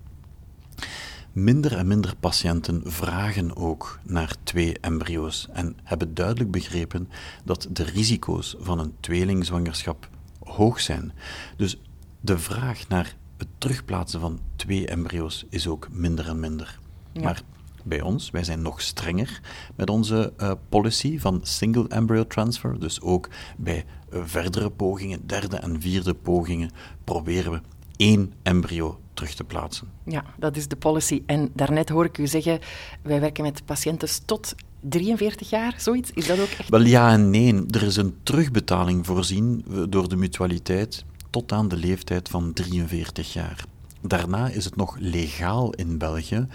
Minder 1.33 1.77
en 1.77 1.87
minder 1.87 2.17
patiënten 2.17 2.83
vragen 2.85 3.57
ook 3.57 3.99
naar 4.03 4.35
twee 4.43 4.79
embryo's 4.81 5.49
en 5.53 5.77
hebben 5.83 6.15
duidelijk 6.15 6.51
begrepen 6.51 7.09
dat 7.45 7.69
de 7.71 7.83
risico's 7.83 8.57
van 8.59 8.79
een 8.79 8.95
tweelingzwangerschap 9.01 10.09
hoog 10.45 10.81
zijn. 10.81 11.13
Dus 11.57 11.81
de 12.21 12.39
vraag 12.39 12.89
naar 12.89 13.17
het 13.37 13.49
terugplaatsen 13.59 14.21
van 14.21 14.41
twee 14.57 14.87
embryo's 14.87 15.45
is 15.49 15.67
ook 15.67 15.89
minder 15.91 16.29
en 16.29 16.41
minder. 16.41 16.79
Ja. 17.13 17.23
Maar 17.23 17.43
bij 17.85 18.01
ons, 18.01 18.31
wij 18.31 18.45
zijn 18.45 18.63
nog 18.63 18.81
strenger 18.81 19.41
met 19.77 19.91
onze 19.91 20.33
uh, 20.39 20.53
policy 20.69 21.19
van 21.19 21.41
single 21.43 21.89
embryo 21.89 22.27
transfer. 22.27 22.81
Dus 22.81 23.01
ook 23.01 23.29
bij 23.57 23.85
uh, 24.13 24.21
verdere 24.25 24.71
pogingen, 24.71 25.27
derde 25.27 25.57
en 25.57 25.81
vierde 25.81 26.15
pogingen, 26.15 26.71
proberen 27.05 27.53
we 27.53 27.61
één 27.97 28.33
embryo 28.43 29.01
terug 29.15 29.35
te 29.35 29.45
plaatsen. 29.45 29.89
Ja, 30.05 30.25
dat 30.39 30.57
is 30.57 30.69
de 30.69 30.77
policy. 30.77 31.23
En 31.27 31.51
daarnet 31.55 31.89
hoor 31.89 32.05
ik 32.05 32.19
u 32.19 32.27
zeggen, 32.27 32.59
wij 33.03 33.21
werken 33.21 33.45
met 33.45 33.65
patiënten 33.65 34.09
tot 34.25 34.55
43 34.81 35.51
jaar, 35.51 35.75
zoiets? 35.79 36.11
Is 36.11 36.27
dat 36.27 36.41
ook 36.41 36.49
echt... 36.49 36.69
Wel 36.69 36.83
ja 36.83 37.13
en 37.13 37.31
nee. 37.31 37.67
Er 37.71 37.83
is 37.83 37.97
een 37.97 38.17
terugbetaling 38.23 39.07
voorzien 39.07 39.65
door 39.89 40.09
de 40.09 40.17
mutualiteit 40.17 41.05
tot 41.31 41.53
aan 41.53 41.69
de 41.69 41.77
leeftijd 41.77 42.29
van 42.29 42.53
43 42.53 43.33
jaar. 43.33 43.65
Daarna 44.01 44.49
is 44.49 44.65
het 44.65 44.77
nog 44.77 44.97
legaal 44.99 45.71
in 45.73 45.99
België 45.99 46.47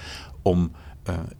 om 0.41 0.71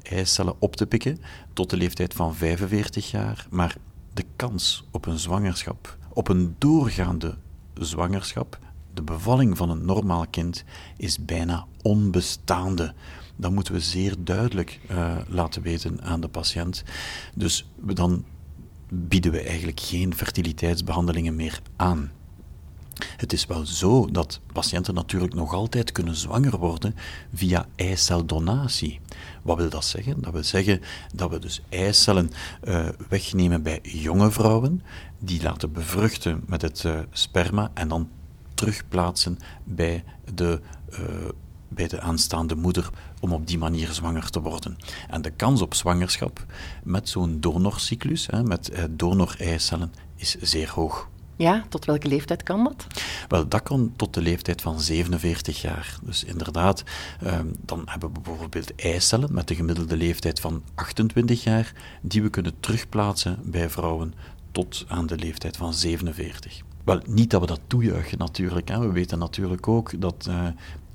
eicellen 0.01 0.55
op 0.59 0.75
te 0.75 0.85
pikken 0.85 1.19
tot 1.53 1.69
de 1.69 1.77
leeftijd 1.77 2.13
van 2.13 2.35
45 2.35 3.11
jaar, 3.11 3.47
maar 3.49 3.75
de 4.13 4.25
kans 4.35 4.87
op 4.91 5.05
een 5.05 5.19
zwangerschap, 5.19 5.97
op 6.13 6.27
een 6.27 6.55
doorgaande 6.57 7.37
zwangerschap, 7.73 8.59
de 8.93 9.01
bevalling 9.01 9.57
van 9.57 9.69
een 9.69 9.85
normaal 9.85 10.25
kind, 10.29 10.63
is 10.97 11.25
bijna 11.25 11.65
onbestaande. 11.81 12.93
Dat 13.35 13.51
moeten 13.51 13.73
we 13.73 13.79
zeer 13.79 14.15
duidelijk 14.19 14.79
uh, 14.91 15.17
laten 15.27 15.61
weten 15.61 16.01
aan 16.01 16.21
de 16.21 16.27
patiënt. 16.27 16.83
Dus 17.35 17.69
dan 17.79 18.25
bieden 18.89 19.31
we 19.31 19.41
eigenlijk 19.41 19.79
geen 19.79 20.15
fertiliteitsbehandelingen 20.15 21.35
meer 21.35 21.61
aan. 21.75 22.11
Het 23.17 23.33
is 23.33 23.45
wel 23.45 23.65
zo 23.65 24.05
dat 24.11 24.39
patiënten 24.53 24.93
natuurlijk 24.93 25.33
nog 25.33 25.53
altijd 25.53 25.91
kunnen 25.91 26.15
zwanger 26.15 26.57
worden 26.57 26.95
via 27.33 27.65
eiceldonatie. 27.75 28.99
Wat 29.41 29.57
wil 29.57 29.69
dat 29.69 29.85
zeggen? 29.85 30.21
Dat 30.21 30.33
wil 30.33 30.43
zeggen 30.43 30.81
dat 31.15 31.29
we 31.29 31.39
dus 31.39 31.61
eicellen 31.69 32.31
uh, 32.63 32.87
wegnemen 33.09 33.63
bij 33.63 33.79
jonge 33.81 34.31
vrouwen, 34.31 34.81
die 35.19 35.41
laten 35.41 35.71
bevruchten 35.71 36.43
met 36.47 36.61
het 36.61 36.83
uh, 36.83 36.99
sperma 37.11 37.71
en 37.73 37.87
dan 37.87 38.09
terugplaatsen 38.53 39.39
bij 39.63 40.03
de, 40.33 40.61
uh, 40.89 40.99
bij 41.67 41.87
de 41.87 42.01
aanstaande 42.01 42.55
moeder 42.55 42.89
om 43.19 43.33
op 43.33 43.47
die 43.47 43.57
manier 43.57 43.91
zwanger 43.91 44.29
te 44.29 44.41
worden. 44.41 44.77
En 45.09 45.21
de 45.21 45.31
kans 45.31 45.61
op 45.61 45.73
zwangerschap 45.73 46.45
met 46.83 47.09
zo'n 47.09 47.39
donorcyclus, 47.39 48.27
hè, 48.27 48.43
met 48.43 48.71
donor-eicellen, 48.89 49.93
is 50.15 50.35
zeer 50.35 50.69
hoog. 50.69 51.09
Ja, 51.39 51.65
tot 51.69 51.85
welke 51.85 52.07
leeftijd 52.07 52.43
kan 52.43 52.63
dat? 52.63 52.87
Wel, 53.27 53.47
dat 53.47 53.63
kan 53.63 53.93
tot 53.95 54.13
de 54.13 54.21
leeftijd 54.21 54.61
van 54.61 54.79
47 54.79 55.61
jaar. 55.61 55.99
Dus 56.03 56.23
inderdaad, 56.23 56.83
um, 57.23 57.51
dan 57.65 57.81
hebben 57.85 58.13
we 58.13 58.19
bijvoorbeeld 58.19 58.75
eicellen 58.75 59.33
met 59.33 59.47
de 59.47 59.55
gemiddelde 59.55 59.97
leeftijd 59.97 60.39
van 60.39 60.63
28 60.75 61.43
jaar, 61.43 61.73
die 62.01 62.21
we 62.21 62.29
kunnen 62.29 62.59
terugplaatsen 62.59 63.39
bij 63.43 63.69
vrouwen 63.69 64.13
tot 64.51 64.85
aan 64.87 65.07
de 65.07 65.17
leeftijd 65.17 65.57
van 65.57 65.73
47. 65.73 66.61
Wel, 66.83 67.01
niet 67.05 67.29
dat 67.29 67.41
we 67.41 67.47
dat 67.47 67.61
toejuichen 67.67 68.17
natuurlijk. 68.17 68.67
Hè. 68.67 68.79
We 68.79 68.91
weten 68.91 69.19
natuurlijk 69.19 69.67
ook 69.67 70.01
dat 70.01 70.25
uh, 70.29 70.47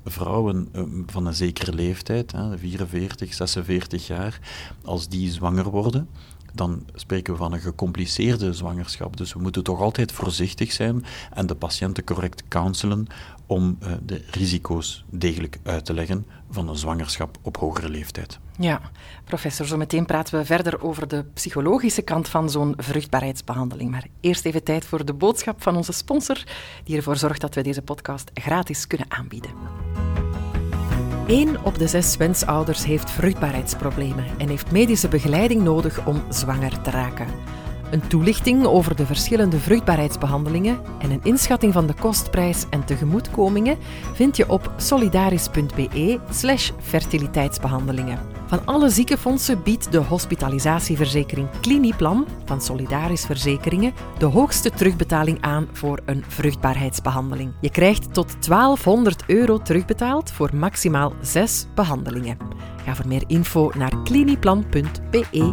vrouwen 0.04 0.68
uh, 0.72 0.82
van 1.06 1.26
een 1.26 1.34
zekere 1.34 1.72
leeftijd, 1.72 2.32
hè, 2.32 2.58
44, 2.58 3.34
46 3.34 4.06
jaar, 4.06 4.40
als 4.82 5.08
die 5.08 5.30
zwanger 5.30 5.70
worden, 5.70 6.08
dan 6.54 6.84
spreken 6.94 7.32
we 7.32 7.38
van 7.38 7.52
een 7.52 7.60
gecompliceerde 7.60 8.52
zwangerschap. 8.52 9.16
Dus 9.16 9.32
we 9.32 9.40
moeten 9.40 9.62
toch 9.62 9.80
altijd 9.80 10.12
voorzichtig 10.12 10.72
zijn 10.72 11.04
en 11.32 11.46
de 11.46 11.54
patiënten 11.54 12.04
correct 12.04 12.48
counselen 12.48 13.06
om 13.46 13.78
uh, 13.82 13.92
de 14.02 14.24
risico's 14.30 15.04
degelijk 15.10 15.58
uit 15.62 15.84
te 15.84 15.94
leggen 15.94 16.26
van 16.50 16.68
een 16.68 16.76
zwangerschap 16.76 17.38
op 17.42 17.56
hogere 17.56 17.88
leeftijd. 17.88 18.38
Ja, 18.58 18.80
professor, 19.24 19.66
zo 19.66 19.76
meteen 19.76 20.06
praten 20.06 20.38
we 20.38 20.44
verder 20.44 20.82
over 20.82 21.08
de 21.08 21.24
psychologische 21.34 22.02
kant 22.02 22.28
van 22.28 22.50
zo'n 22.50 22.74
vruchtbaarheidsbehandeling. 22.76 23.90
Maar 23.90 24.06
eerst 24.20 24.44
even 24.44 24.62
tijd 24.62 24.84
voor 24.84 25.04
de 25.04 25.14
boodschap 25.14 25.62
van 25.62 25.76
onze 25.76 25.92
sponsor, 25.92 26.44
die 26.84 26.96
ervoor 26.96 27.16
zorgt 27.16 27.40
dat 27.40 27.54
we 27.54 27.62
deze 27.62 27.82
podcast 27.82 28.30
gratis 28.34 28.86
kunnen 28.86 29.10
aanbieden. 29.10 30.03
Eén 31.26 31.64
op 31.64 31.78
de 31.78 31.88
zes 31.88 32.16
wensouders 32.16 32.84
heeft 32.84 33.10
vruchtbaarheidsproblemen 33.10 34.24
en 34.38 34.48
heeft 34.48 34.70
medische 34.70 35.08
begeleiding 35.08 35.62
nodig 35.62 36.06
om 36.06 36.22
zwanger 36.28 36.80
te 36.80 36.90
raken. 36.90 37.26
Een 37.90 38.06
toelichting 38.06 38.64
over 38.64 38.96
de 38.96 39.06
verschillende 39.06 39.58
vruchtbaarheidsbehandelingen 39.58 40.80
en 40.98 41.10
een 41.10 41.20
inschatting 41.22 41.72
van 41.72 41.86
de 41.86 41.94
kostprijs 41.94 42.64
en 42.70 42.84
tegemoetkomingen 42.84 43.78
vind 44.12 44.36
je 44.36 44.48
op 44.48 44.72
solidaris.be/slash 44.76 46.70
fertiliteitsbehandelingen. 46.80 48.33
Van 48.46 48.66
alle 48.66 48.88
ziekenfondsen 48.88 49.62
biedt 49.62 49.92
de 49.92 49.98
hospitalisatieverzekering 49.98 51.48
Clinieplan 51.60 52.26
van 52.44 52.60
Solidaris 52.60 53.24
Verzekeringen 53.24 53.92
de 54.18 54.24
hoogste 54.24 54.70
terugbetaling 54.70 55.40
aan 55.40 55.68
voor 55.72 56.00
een 56.04 56.24
vruchtbaarheidsbehandeling. 56.28 57.52
Je 57.60 57.70
krijgt 57.70 58.14
tot 58.14 58.46
1200 58.46 59.22
euro 59.26 59.58
terugbetaald 59.58 60.32
voor 60.32 60.56
maximaal 60.56 61.12
zes 61.20 61.66
behandelingen. 61.74 62.38
Ga 62.84 62.94
voor 62.94 63.08
meer 63.08 63.24
info 63.26 63.70
naar 63.74 64.02
clinieplan.be. 64.02 65.52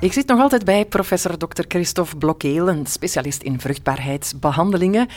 Ik 0.00 0.12
zit 0.12 0.26
nog 0.26 0.40
altijd 0.40 0.64
bij 0.64 0.84
professor 0.84 1.36
Dr. 1.36 1.62
Christophe 1.68 2.16
Blokkeel, 2.16 2.68
een 2.68 2.86
specialist 2.86 3.42
in 3.42 3.60
vruchtbaarheidsbehandelingen. 3.60 5.08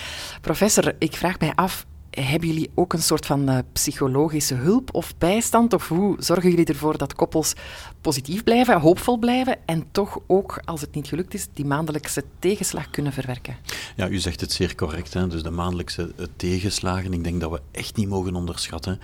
Professor, 0.41 0.95
ik 0.99 1.15
vraag 1.15 1.39
mij 1.39 1.51
af, 1.55 1.85
hebben 2.19 2.47
jullie 2.47 2.69
ook 2.75 2.93
een 2.93 3.01
soort 3.01 3.25
van 3.25 3.49
uh, 3.49 3.57
psychologische 3.71 4.53
hulp 4.55 4.93
of 4.93 5.17
bijstand? 5.17 5.73
Of 5.73 5.87
hoe 5.87 6.15
zorgen 6.19 6.49
jullie 6.49 6.65
ervoor 6.65 6.97
dat 6.97 7.15
koppels 7.15 7.53
positief 8.01 8.43
blijven, 8.43 8.79
hoopvol 8.79 9.17
blijven 9.17 9.57
en 9.65 9.85
toch 9.91 10.19
ook, 10.27 10.61
als 10.65 10.81
het 10.81 10.95
niet 10.95 11.07
gelukt 11.07 11.33
is, 11.33 11.47
die 11.53 11.65
maandelijkse 11.65 12.23
tegenslag 12.39 12.89
kunnen 12.89 13.13
verwerken? 13.13 13.55
Ja, 13.95 14.09
u 14.09 14.17
zegt 14.17 14.41
het 14.41 14.51
zeer 14.51 14.75
correct. 14.75 15.13
Hè? 15.13 15.27
Dus 15.27 15.43
de 15.43 15.49
maandelijkse 15.49 16.11
uh, 16.19 16.25
tegenslagen, 16.35 17.13
ik 17.13 17.23
denk 17.23 17.41
dat 17.41 17.51
we 17.51 17.61
echt 17.71 17.95
niet 17.95 18.09
mogen 18.09 18.35
onderschatten 18.35 18.99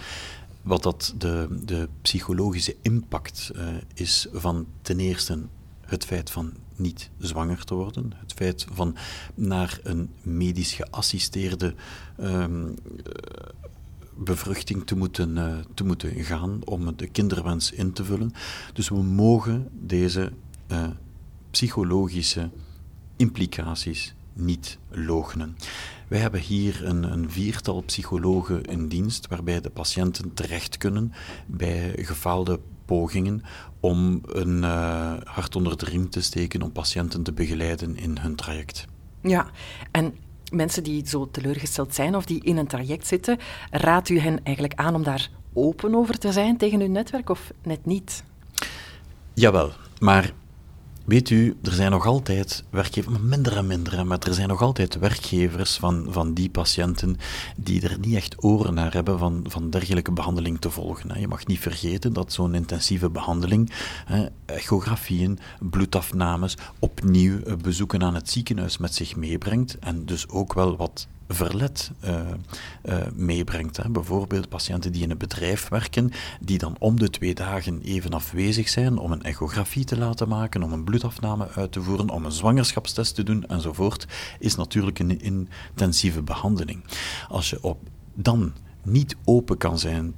wat 0.62 0.84
dat 0.84 1.14
de, 1.18 1.60
de 1.66 1.90
psychologische 2.02 2.76
impact 2.82 3.52
uh, 3.56 3.68
is 3.94 4.28
van 4.32 4.66
ten 4.82 5.00
eerste 5.00 5.40
het 5.86 6.06
feit 6.06 6.32
van 6.32 6.54
niet 6.76 7.10
zwanger 7.18 7.64
te 7.64 7.74
worden, 7.74 8.14
het 8.20 8.34
feit 8.34 8.66
van 8.72 8.96
naar 9.36 9.80
een 9.84 10.10
medisch 10.22 10.74
geassisteerde 10.74 11.74
um, 12.20 12.76
bevruchting 14.18 14.86
te 14.86 14.96
moeten, 14.96 15.38
uh, 15.38 15.58
te 15.74 15.84
moeten 15.84 16.24
gaan 16.24 16.62
om 16.66 16.96
de 16.96 17.08
kinderwens 17.08 17.72
in 17.72 17.94
te 17.94 18.06
vullen. 18.06 18.32
Dus 18.74 18.90
we 18.90 19.04
mogen 19.04 19.70
deze 19.72 20.32
uh, 20.72 20.88
psychologische 21.52 22.50
implicaties 23.16 24.14
niet 24.34 24.78
logenen. 24.90 25.58
Wij 26.08 26.20
hebben 26.20 26.40
hier 26.40 26.86
een, 26.86 27.04
een 27.04 27.32
viertal 27.32 27.82
psychologen 27.82 28.64
in 28.64 28.88
dienst 28.88 29.28
waarbij 29.28 29.62
de 29.62 29.70
patiënten 29.70 30.34
terecht 30.34 30.78
kunnen 30.78 31.14
bij 31.46 31.94
gefaalde 31.98 32.60
pogingen 32.86 33.44
om 33.80 34.22
een 34.26 34.58
uh, 34.58 35.14
hart 35.24 35.56
onder 35.56 35.78
de 35.78 35.86
riem 35.86 36.10
te 36.10 36.22
steken 36.22 36.62
om 36.62 36.72
patiënten 36.72 37.24
te 37.24 37.34
begeleiden 37.34 37.98
in 37.98 38.18
hun 38.20 38.36
traject. 38.36 38.86
Ja, 39.22 39.48
en 39.92 40.16
mensen 40.52 40.84
die 40.84 41.08
zo 41.08 41.30
teleurgesteld 41.32 41.96
zijn 41.96 42.16
of 42.16 42.26
die 42.26 42.44
in 42.44 42.58
een 42.58 42.68
traject 42.68 43.08
zitten, 43.08 43.38
raadt 43.72 44.10
u 44.10 44.20
hen 44.20 44.44
eigenlijk 44.44 44.80
aan 44.80 44.96
om 44.96 45.04
daar 45.04 45.30
open 45.54 45.96
over 45.96 46.18
te 46.18 46.32
zijn 46.32 46.58
tegen 46.58 46.82
uw 46.82 46.88
netwerk 46.88 47.30
of 47.30 47.52
net 47.64 47.86
niet? 47.86 48.24
Jawel, 49.34 49.72
maar 50.00 50.34
Weet 51.04 51.30
u, 51.30 51.58
er 51.64 51.72
zijn 51.72 51.92
nog 51.92 52.06
altijd 52.06 52.64
werkgevers, 52.70 53.18
minder 53.22 53.58
en 53.58 53.68
minder, 53.68 54.06
maar 54.06 54.20
er 54.20 54.34
zijn 54.34 54.48
nog 54.48 54.62
altijd 54.62 55.00
werkgevers 55.00 55.78
van, 55.78 56.06
van 56.10 56.34
die 56.34 56.50
patiënten 56.50 57.18
die 57.58 57.90
er 57.90 58.00
niet 58.00 58.16
echt 58.16 58.44
oren 58.44 58.74
naar 58.74 58.94
hebben 58.94 59.20
van, 59.20 59.46
van 59.48 59.70
dergelijke 59.70 60.12
behandeling 60.12 60.60
te 60.60 60.70
volgen. 60.70 61.20
Je 61.20 61.28
mag 61.28 61.46
niet 61.46 61.60
vergeten 61.60 62.14
dat 62.14 62.34
zo'n 62.34 62.56
intensieve 62.56 63.10
behandeling, 63.10 63.72
echografieën, 64.46 65.40
bloedafnames, 65.60 66.58
opnieuw 66.80 67.40
bezoeken 67.62 68.04
aan 68.04 68.16
het 68.16 68.30
ziekenhuis 68.30 68.78
met 68.78 68.96
zich 68.96 69.16
meebrengt 69.16 69.80
en 69.80 70.06
dus 70.06 70.30
ook 70.30 70.54
wel 70.54 70.76
wat 70.76 71.08
verlet 71.28 71.92
uh, 72.06 72.20
uh, 72.86 73.02
meebrengt. 73.14 73.78
Hè. 73.78 73.90
Bijvoorbeeld 73.90 74.50
patiënten 74.50 74.92
die 74.92 75.04
in 75.04 75.12
een 75.12 75.18
bedrijf 75.18 75.68
werken, 75.68 76.12
die 76.40 76.58
dan 76.58 76.76
om 76.80 77.00
de 77.00 77.10
twee 77.10 77.34
dagen 77.34 77.82
even 77.82 78.12
afwezig 78.12 78.70
zijn 78.70 78.98
om 78.98 79.12
een 79.12 79.24
echografie 79.24 79.86
te 79.86 79.98
laten 79.98 80.28
maken, 80.28 80.64
om 80.64 80.74
een 80.74 80.84
bloedafname 80.84 81.50
uit 81.50 81.72
te 81.72 81.82
voeren, 81.82 82.10
om 82.10 82.26
een 82.26 82.32
zwangerschapstest 82.32 83.16
te 83.16 83.24
doen 83.24 83.46
enzovoort, 83.46 84.08
is 84.40 84.56
natuurlijk 84.56 85.00
een 85.00 85.22
intensieve 85.22 86.22
behandeling. 86.22 86.84
Als 87.30 87.50
je 87.50 87.64
op 87.64 87.80
dan 88.14 88.54
niet 88.84 89.16
open 89.24 89.58
kan 89.58 89.80
zijn 89.80 90.14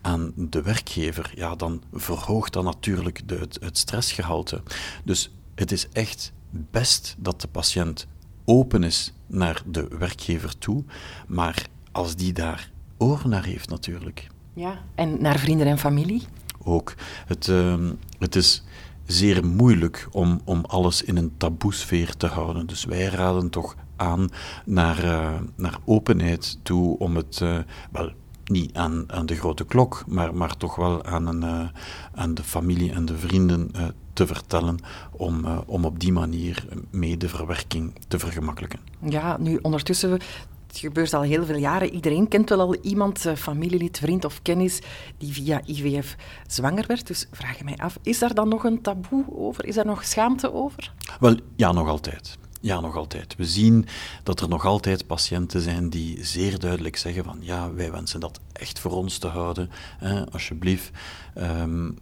aan 0.00 0.32
de 0.36 0.62
werkgever, 0.62 1.32
ja, 1.34 1.54
dan 1.54 1.82
verhoogt 1.92 2.52
dat 2.52 2.64
natuurlijk 2.64 3.28
de, 3.28 3.48
het 3.60 3.78
stressgehalte. 3.78 4.62
Dus 5.04 5.30
het 5.54 5.72
is 5.72 5.88
echt 5.92 6.32
best 6.50 7.14
dat 7.18 7.40
de 7.40 7.48
patiënt 7.48 8.06
open 8.46 8.82
is 8.82 9.12
naar 9.26 9.62
de 9.66 9.88
werkgever 9.98 10.58
toe, 10.58 10.84
maar 11.26 11.66
als 11.92 12.16
die 12.16 12.32
daar 12.32 12.70
oor 12.98 13.22
naar 13.26 13.44
heeft 13.44 13.68
natuurlijk. 13.68 14.26
Ja, 14.52 14.78
en 14.94 15.22
naar 15.22 15.38
vrienden 15.38 15.66
en 15.66 15.78
familie? 15.78 16.22
Ook. 16.62 16.94
Het, 17.26 17.46
uh, 17.46 17.90
het 18.18 18.36
is 18.36 18.62
zeer 19.06 19.46
moeilijk 19.46 20.08
om, 20.10 20.40
om 20.44 20.64
alles 20.64 21.02
in 21.02 21.16
een 21.16 21.36
taboesfeer 21.36 22.16
te 22.16 22.26
houden. 22.26 22.66
Dus 22.66 22.84
wij 22.84 23.04
raden 23.04 23.50
toch 23.50 23.76
aan 23.96 24.28
naar, 24.64 25.04
uh, 25.04 25.40
naar 25.54 25.78
openheid 25.84 26.58
toe 26.62 26.98
om 26.98 27.16
het, 27.16 27.40
uh, 27.42 27.58
wel, 27.92 28.12
niet 28.50 28.74
aan, 28.74 29.04
aan 29.06 29.26
de 29.26 29.34
grote 29.34 29.64
klok, 29.64 30.04
maar, 30.06 30.34
maar 30.34 30.56
toch 30.56 30.76
wel 30.76 31.04
aan, 31.04 31.26
een, 31.26 31.42
uh, 31.42 31.68
aan 32.14 32.34
de 32.34 32.42
familie 32.42 32.92
en 32.92 33.04
de 33.04 33.16
vrienden 33.16 33.70
te 34.12 34.26
vertellen 34.26 34.78
om, 35.10 35.44
uh, 35.44 35.58
om 35.66 35.84
op 35.84 36.00
die 36.00 36.12
manier 36.12 36.66
mee 36.90 37.16
de 37.16 37.28
verwerking 37.28 37.92
te 38.08 38.18
vergemakkelijken. 38.18 38.80
Ja, 39.08 39.36
nu 39.40 39.58
ondertussen 39.62 40.10
het 40.10 40.78
gebeurt 40.84 41.14
al 41.14 41.22
heel 41.22 41.44
veel 41.44 41.56
jaren. 41.56 41.94
Iedereen 41.94 42.28
kent 42.28 42.48
wel 42.48 42.60
al 42.60 42.76
iemand, 42.76 43.26
familielid, 43.36 43.98
vriend 43.98 44.24
of 44.24 44.42
kennis, 44.42 44.80
die 45.18 45.32
via 45.32 45.60
IVF 45.64 46.16
zwanger 46.46 46.84
werd. 46.86 47.06
Dus 47.06 47.26
vraag 47.32 47.58
je 47.58 47.64
mij 47.64 47.76
af, 47.76 47.98
is 48.02 48.18
daar 48.18 48.34
dan 48.34 48.48
nog 48.48 48.64
een 48.64 48.82
taboe 48.82 49.24
over? 49.36 49.66
Is 49.66 49.74
daar 49.74 49.86
nog 49.86 50.04
schaamte 50.04 50.52
over? 50.52 50.92
Wel, 51.20 51.36
ja, 51.56 51.72
nog 51.72 51.88
altijd. 51.88 52.38
Ja, 52.60 52.80
nog 52.80 52.96
altijd. 52.96 53.36
We 53.36 53.44
zien 53.44 53.86
dat 54.22 54.40
er 54.40 54.48
nog 54.48 54.64
altijd 54.64 55.06
patiënten 55.06 55.60
zijn 55.60 55.90
die 55.90 56.24
zeer 56.24 56.58
duidelijk 56.58 56.96
zeggen 56.96 57.24
van 57.24 57.38
ja, 57.40 57.72
wij 57.72 57.92
wensen 57.92 58.20
dat 58.20 58.40
echt 58.52 58.78
voor 58.78 58.92
ons 58.92 59.18
te 59.18 59.26
houden. 59.26 59.70
Hè, 59.98 60.30
alsjeblieft. 60.30 60.90
Um, 61.38 61.98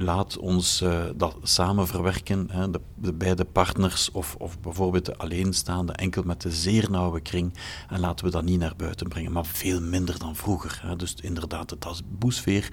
laat 0.00 0.38
ons 0.38 0.82
uh, 0.82 1.04
dat 1.16 1.36
samen 1.42 1.86
verwerken, 1.86 2.48
hè, 2.50 2.70
de, 2.70 2.80
de, 2.94 3.12
beide 3.12 3.44
partners 3.44 4.10
of, 4.10 4.36
of 4.38 4.60
bijvoorbeeld 4.60 5.06
de 5.06 5.16
alleenstaande, 5.16 5.92
enkel 5.92 6.22
met 6.22 6.40
de 6.40 6.50
zeer 6.50 6.90
nauwe 6.90 7.20
kring. 7.20 7.54
En 7.88 8.00
laten 8.00 8.24
we 8.24 8.30
dat 8.30 8.44
niet 8.44 8.58
naar 8.58 8.74
buiten 8.76 9.08
brengen, 9.08 9.32
maar 9.32 9.46
veel 9.46 9.80
minder 9.80 10.18
dan 10.18 10.36
vroeger. 10.36 10.80
Hè. 10.82 10.96
Dus 10.96 11.14
inderdaad, 11.14 11.70
het 11.70 11.80
taboesfeer 11.80 12.68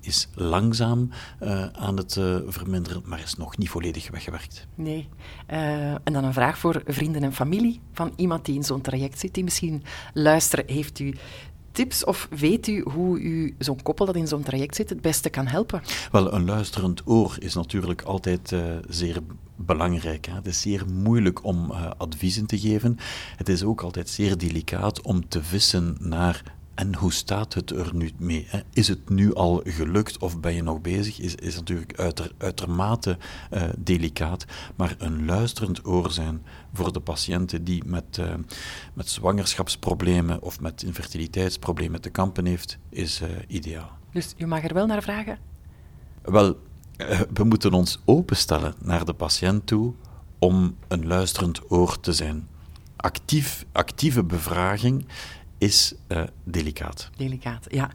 is 0.00 0.28
langzaam 0.34 1.10
uh, 1.42 1.66
aan 1.72 1.96
het 1.96 2.16
uh, 2.16 2.36
verminderen, 2.46 3.02
maar 3.04 3.20
is 3.20 3.34
nog 3.34 3.56
niet 3.56 3.70
volledig 3.70 4.10
weggewerkt. 4.10 4.66
Nee. 4.74 5.08
en 5.46 6.12
dan 6.12 6.24
een 6.24 6.32
vraag 6.32 6.58
voor 6.58 6.82
vrienden 6.86 7.22
en 7.22 7.32
familie 7.32 7.80
van 7.92 8.12
iemand 8.16 8.44
die 8.44 8.54
in 8.54 8.64
zo'n 8.64 8.80
traject 8.80 9.18
zit, 9.18 9.34
die 9.34 9.44
misschien 9.44 9.82
luisteren. 10.12 10.64
Heeft 10.66 10.98
u 10.98 11.14
tips 11.76 12.04
of 12.04 12.28
weet 12.30 12.66
u 12.66 12.80
hoe 12.80 13.20
u 13.20 13.54
zo'n 13.58 13.82
koppel 13.82 14.06
dat 14.06 14.16
in 14.16 14.26
zo'n 14.26 14.42
traject 14.42 14.76
zit 14.76 14.88
het 14.88 15.00
beste 15.00 15.30
kan 15.30 15.46
helpen? 15.46 15.82
Wel, 16.12 16.32
een 16.32 16.44
luisterend 16.44 17.02
oor 17.04 17.36
is 17.38 17.54
natuurlijk 17.54 18.02
altijd 18.02 18.52
uh, 18.52 18.60
zeer 18.88 19.18
belangrijk. 19.56 20.26
Hè. 20.26 20.34
Het 20.34 20.46
is 20.46 20.60
zeer 20.60 20.84
moeilijk 20.92 21.44
om 21.44 21.70
uh, 21.70 21.90
adviezen 21.96 22.46
te 22.46 22.58
geven. 22.58 22.98
Het 23.36 23.48
is 23.48 23.62
ook 23.64 23.80
altijd 23.80 24.08
zeer 24.08 24.38
delicaat 24.38 25.00
om 25.00 25.28
te 25.28 25.42
vissen 25.42 25.96
naar 26.00 26.42
en 26.76 26.94
hoe 26.94 27.12
staat 27.12 27.54
het 27.54 27.70
er 27.70 27.94
nu 27.94 28.10
mee? 28.18 28.46
Hè? 28.48 28.60
Is 28.72 28.88
het 28.88 29.08
nu 29.08 29.34
al 29.34 29.62
gelukt 29.64 30.18
of 30.18 30.40
ben 30.40 30.54
je 30.54 30.62
nog 30.62 30.80
bezig? 30.80 31.20
Is, 31.20 31.34
is 31.34 31.54
natuurlijk 31.54 31.98
uiter, 31.98 32.32
uitermate 32.38 33.18
uh, 33.52 33.62
delicaat. 33.78 34.44
Maar 34.74 34.94
een 34.98 35.24
luisterend 35.24 35.86
oor 35.86 36.10
zijn 36.10 36.42
voor 36.72 36.92
de 36.92 37.00
patiënten 37.00 37.64
die 37.64 37.82
met, 37.86 38.18
uh, 38.20 38.34
met 38.94 39.08
zwangerschapsproblemen 39.08 40.42
of 40.42 40.60
met 40.60 40.82
infertiliteitsproblemen 40.82 42.00
te 42.00 42.10
kampen 42.10 42.46
heeft, 42.46 42.78
is 42.88 43.20
uh, 43.20 43.28
ideaal. 43.46 43.90
Dus 44.12 44.34
je 44.36 44.46
mag 44.46 44.64
er 44.64 44.74
wel 44.74 44.86
naar 44.86 45.02
vragen? 45.02 45.38
Wel, 46.22 46.58
we 47.32 47.44
moeten 47.44 47.72
ons 47.72 48.00
openstellen 48.04 48.74
naar 48.82 49.04
de 49.04 49.14
patiënt 49.14 49.66
toe 49.66 49.94
om 50.38 50.76
een 50.88 51.06
luisterend 51.06 51.70
oor 51.70 52.00
te 52.00 52.12
zijn. 52.12 52.48
Actief, 52.96 53.64
actieve 53.72 54.24
bevraging 54.24 55.06
is 55.58 55.94
uh, 56.08 56.22
delicaat. 56.44 57.10
Delicaat, 57.16 57.66
ja. 57.68 57.90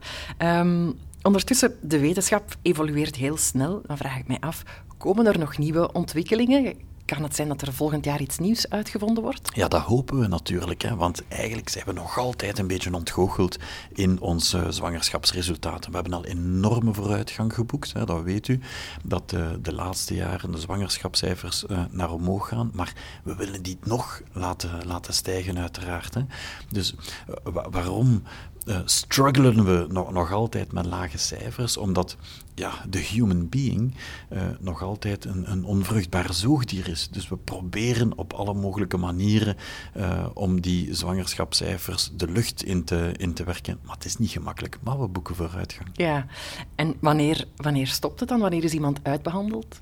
Um, 0.60 0.98
ondertussen, 1.22 1.74
de 1.80 1.98
wetenschap 1.98 2.56
evolueert 2.62 3.16
heel 3.16 3.36
snel. 3.36 3.82
Dan 3.86 3.96
vraag 3.96 4.18
ik 4.18 4.28
mij 4.28 4.40
af, 4.40 4.62
komen 4.98 5.26
er 5.26 5.38
nog 5.38 5.58
nieuwe 5.58 5.92
ontwikkelingen? 5.92 6.74
Kan 7.12 7.22
het 7.22 7.36
zijn 7.36 7.48
dat 7.48 7.62
er 7.62 7.72
volgend 7.72 8.04
jaar 8.04 8.20
iets 8.20 8.38
nieuws 8.38 8.70
uitgevonden 8.70 9.22
wordt? 9.22 9.50
Ja, 9.54 9.68
dat 9.68 9.82
hopen 9.82 10.20
we 10.20 10.26
natuurlijk. 10.26 10.82
Hè, 10.82 10.96
want 10.96 11.28
eigenlijk 11.28 11.68
zijn 11.68 11.84
we 11.84 11.92
nog 11.92 12.18
altijd 12.18 12.58
een 12.58 12.66
beetje 12.66 12.94
ontgoocheld 12.94 13.58
in 13.92 14.20
onze 14.20 14.66
zwangerschapsresultaten. 14.68 15.90
We 15.90 15.96
hebben 15.96 16.14
al 16.14 16.24
enorme 16.24 16.94
vooruitgang 16.94 17.54
geboekt. 17.54 17.92
Hè, 17.92 18.04
dat 18.04 18.22
weet 18.22 18.48
u. 18.48 18.60
Dat 19.04 19.30
de, 19.30 19.58
de 19.62 19.72
laatste 19.72 20.14
jaren 20.14 20.52
de 20.52 20.58
zwangerschapscijfers 20.58 21.64
uh, 21.70 21.84
naar 21.90 22.12
omhoog 22.12 22.48
gaan. 22.48 22.70
Maar 22.74 22.92
we 23.24 23.36
willen 23.36 23.62
die 23.62 23.78
nog 23.84 24.22
laten, 24.32 24.86
laten 24.86 25.14
stijgen, 25.14 25.58
uiteraard. 25.58 26.14
Hè. 26.14 26.22
Dus 26.68 26.94
uh, 27.28 27.64
waarom 27.70 28.22
uh, 28.66 28.78
struggelen 28.84 29.64
we 29.64 29.86
nog, 29.88 30.12
nog 30.12 30.32
altijd 30.32 30.72
met 30.72 30.86
lage 30.86 31.18
cijfers, 31.18 31.76
omdat 31.76 32.16
ja, 32.54 32.72
de 32.88 32.98
human 32.98 33.48
being 33.48 33.94
uh, 34.32 34.42
nog 34.60 34.82
altijd 34.82 35.24
een, 35.24 35.50
een 35.50 35.64
onvruchtbaar 35.64 36.34
zoogdier 36.34 36.88
is. 36.88 37.08
Dus 37.10 37.28
we 37.28 37.36
proberen 37.36 38.18
op 38.18 38.32
alle 38.32 38.54
mogelijke 38.54 38.96
manieren 38.96 39.56
uh, 39.96 40.26
om 40.34 40.60
die 40.60 40.94
zwangerschapscijfers 40.94 42.10
de 42.16 42.30
lucht 42.30 42.64
in 42.64 42.84
te, 42.84 43.12
in 43.16 43.34
te 43.34 43.44
werken. 43.44 43.78
Maar 43.84 43.94
het 43.94 44.04
is 44.04 44.16
niet 44.16 44.30
gemakkelijk, 44.30 44.78
maar 44.82 45.00
we 45.00 45.08
boeken 45.08 45.34
vooruitgang. 45.34 45.88
Ja, 45.92 46.26
en 46.74 46.94
wanneer, 47.00 47.44
wanneer 47.56 47.86
stopt 47.86 48.20
het 48.20 48.28
dan? 48.28 48.40
Wanneer 48.40 48.64
is 48.64 48.72
iemand 48.72 49.00
uitbehandeld? 49.02 49.80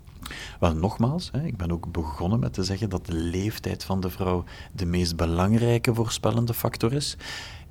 Wel, 0.61 0.75
nogmaals, 0.75 1.29
hè, 1.33 1.45
ik 1.45 1.57
ben 1.57 1.71
ook 1.71 1.93
begonnen 1.93 2.40
met 2.40 2.53
te 2.53 2.64
zeggen 2.64 2.90
dat 2.90 3.07
de 3.07 3.14
leeftijd 3.14 3.85
van 3.85 4.01
de 4.01 4.11
vrouw 4.11 4.45
de 4.73 4.87
meest 4.87 5.16
belangrijke 5.16 5.95
voorspellende 5.95 6.55
factor 6.55 6.93
is 6.93 7.16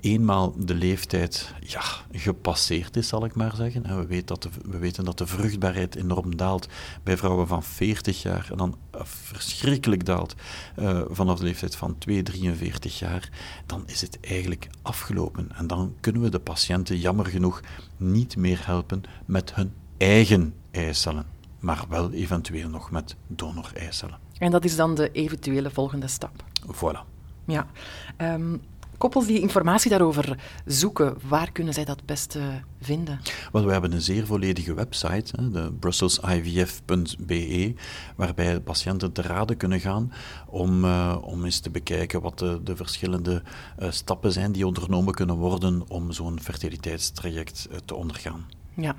eenmaal 0.01 0.53
de 0.57 0.73
leeftijd 0.73 1.53
ja, 1.59 1.81
gepasseerd 2.11 2.95
is, 2.95 3.07
zal 3.07 3.25
ik 3.25 3.35
maar 3.35 3.55
zeggen. 3.55 3.85
En 3.85 3.97
we, 3.97 4.05
weten 4.05 4.25
dat 4.25 4.43
de, 4.43 4.49
we 4.69 4.77
weten 4.77 5.05
dat 5.05 5.17
de 5.17 5.27
vruchtbaarheid 5.27 5.95
enorm 5.95 6.35
daalt 6.35 6.67
bij 7.03 7.17
vrouwen 7.17 7.47
van 7.47 7.63
40 7.63 8.21
jaar 8.21 8.47
en 8.51 8.57
dan 8.57 8.77
verschrikkelijk 8.91 10.05
daalt 10.05 10.35
uh, 10.79 11.01
vanaf 11.09 11.37
de 11.37 11.43
leeftijd 11.43 11.75
van 11.75 11.97
2, 11.97 12.23
43 12.23 12.99
jaar. 12.99 13.29
Dan 13.65 13.83
is 13.85 14.01
het 14.01 14.17
eigenlijk 14.21 14.69
afgelopen. 14.81 15.49
En 15.55 15.67
dan 15.67 15.95
kunnen 15.99 16.21
we 16.21 16.29
de 16.29 16.39
patiënten 16.39 16.97
jammer 16.97 17.25
genoeg 17.25 17.61
niet 17.97 18.37
meer 18.37 18.65
helpen 18.65 19.03
met 19.25 19.55
hun 19.55 19.73
eigen 19.97 20.53
eicellen, 20.71 21.25
maar 21.59 21.85
wel 21.89 22.11
eventueel 22.11 22.69
nog 22.69 22.91
met 22.91 23.15
donor-eicellen. 23.27 24.17
En 24.37 24.51
dat 24.51 24.65
is 24.65 24.75
dan 24.75 24.95
de 24.95 25.11
eventuele 25.11 25.69
volgende 25.69 26.07
stap? 26.07 26.43
Voilà. 26.73 27.17
Ja. 27.45 27.67
Um, 28.17 28.61
koppels 28.99 29.25
die 29.25 29.39
informatie 29.39 29.89
daarover 29.89 30.37
zoeken, 30.65 31.17
waar 31.27 31.51
kunnen 31.51 31.73
zij 31.73 31.85
dat 31.85 32.05
beste 32.05 32.39
vinden? 32.81 33.19
Wel, 33.51 33.65
we 33.65 33.71
hebben 33.71 33.91
een 33.91 34.01
zeer 34.01 34.25
volledige 34.25 34.73
website, 34.73 35.33
hè, 35.35 35.49
de 35.49 35.71
brusselsivf.be, 35.79 37.73
waarbij 38.15 38.59
patiënten 38.59 39.11
te 39.11 39.21
raden 39.21 39.57
kunnen 39.57 39.79
gaan 39.79 40.11
om, 40.47 40.85
uh, 40.85 41.17
om 41.21 41.45
eens 41.45 41.59
te 41.59 41.69
bekijken 41.69 42.21
wat 42.21 42.39
de, 42.39 42.59
de 42.63 42.75
verschillende 42.75 43.41
uh, 43.79 43.91
stappen 43.91 44.31
zijn 44.31 44.51
die 44.51 44.67
ondernomen 44.67 45.13
kunnen 45.13 45.35
worden 45.35 45.83
om 45.87 46.11
zo'n 46.11 46.39
fertiliteitstraject 46.41 47.67
uh, 47.71 47.77
te 47.85 47.95
ondergaan. 47.95 48.45
Ja. 48.73 48.95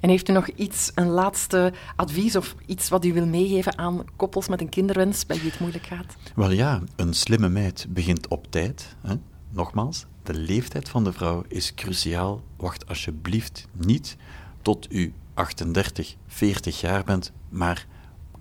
En 0.00 0.08
heeft 0.08 0.28
u 0.28 0.32
nog 0.32 0.48
iets, 0.48 0.90
een 0.94 1.08
laatste 1.08 1.72
advies 1.96 2.36
of 2.36 2.54
iets 2.66 2.88
wat 2.88 3.04
u 3.04 3.12
wil 3.12 3.26
meegeven 3.26 3.78
aan 3.78 4.04
koppels 4.16 4.48
met 4.48 4.60
een 4.60 4.68
kinderwens 4.68 5.26
bij 5.26 5.36
wie 5.36 5.50
het 5.50 5.60
moeilijk 5.60 5.86
gaat? 5.86 6.16
Wel 6.34 6.50
ja, 6.50 6.80
een 6.96 7.14
slimme 7.14 7.48
meid 7.48 7.86
begint 7.88 8.28
op 8.28 8.46
tijd. 8.50 8.96
Hè? 9.00 9.14
Nogmaals, 9.50 10.06
de 10.22 10.34
leeftijd 10.34 10.88
van 10.88 11.04
de 11.04 11.12
vrouw 11.12 11.44
is 11.48 11.74
cruciaal. 11.74 12.42
Wacht 12.56 12.88
alsjeblieft 12.88 13.66
niet 13.72 14.16
tot 14.62 14.92
u 14.92 15.12
38, 15.34 16.14
40 16.26 16.80
jaar 16.80 17.04
bent, 17.04 17.32
maar 17.48 17.86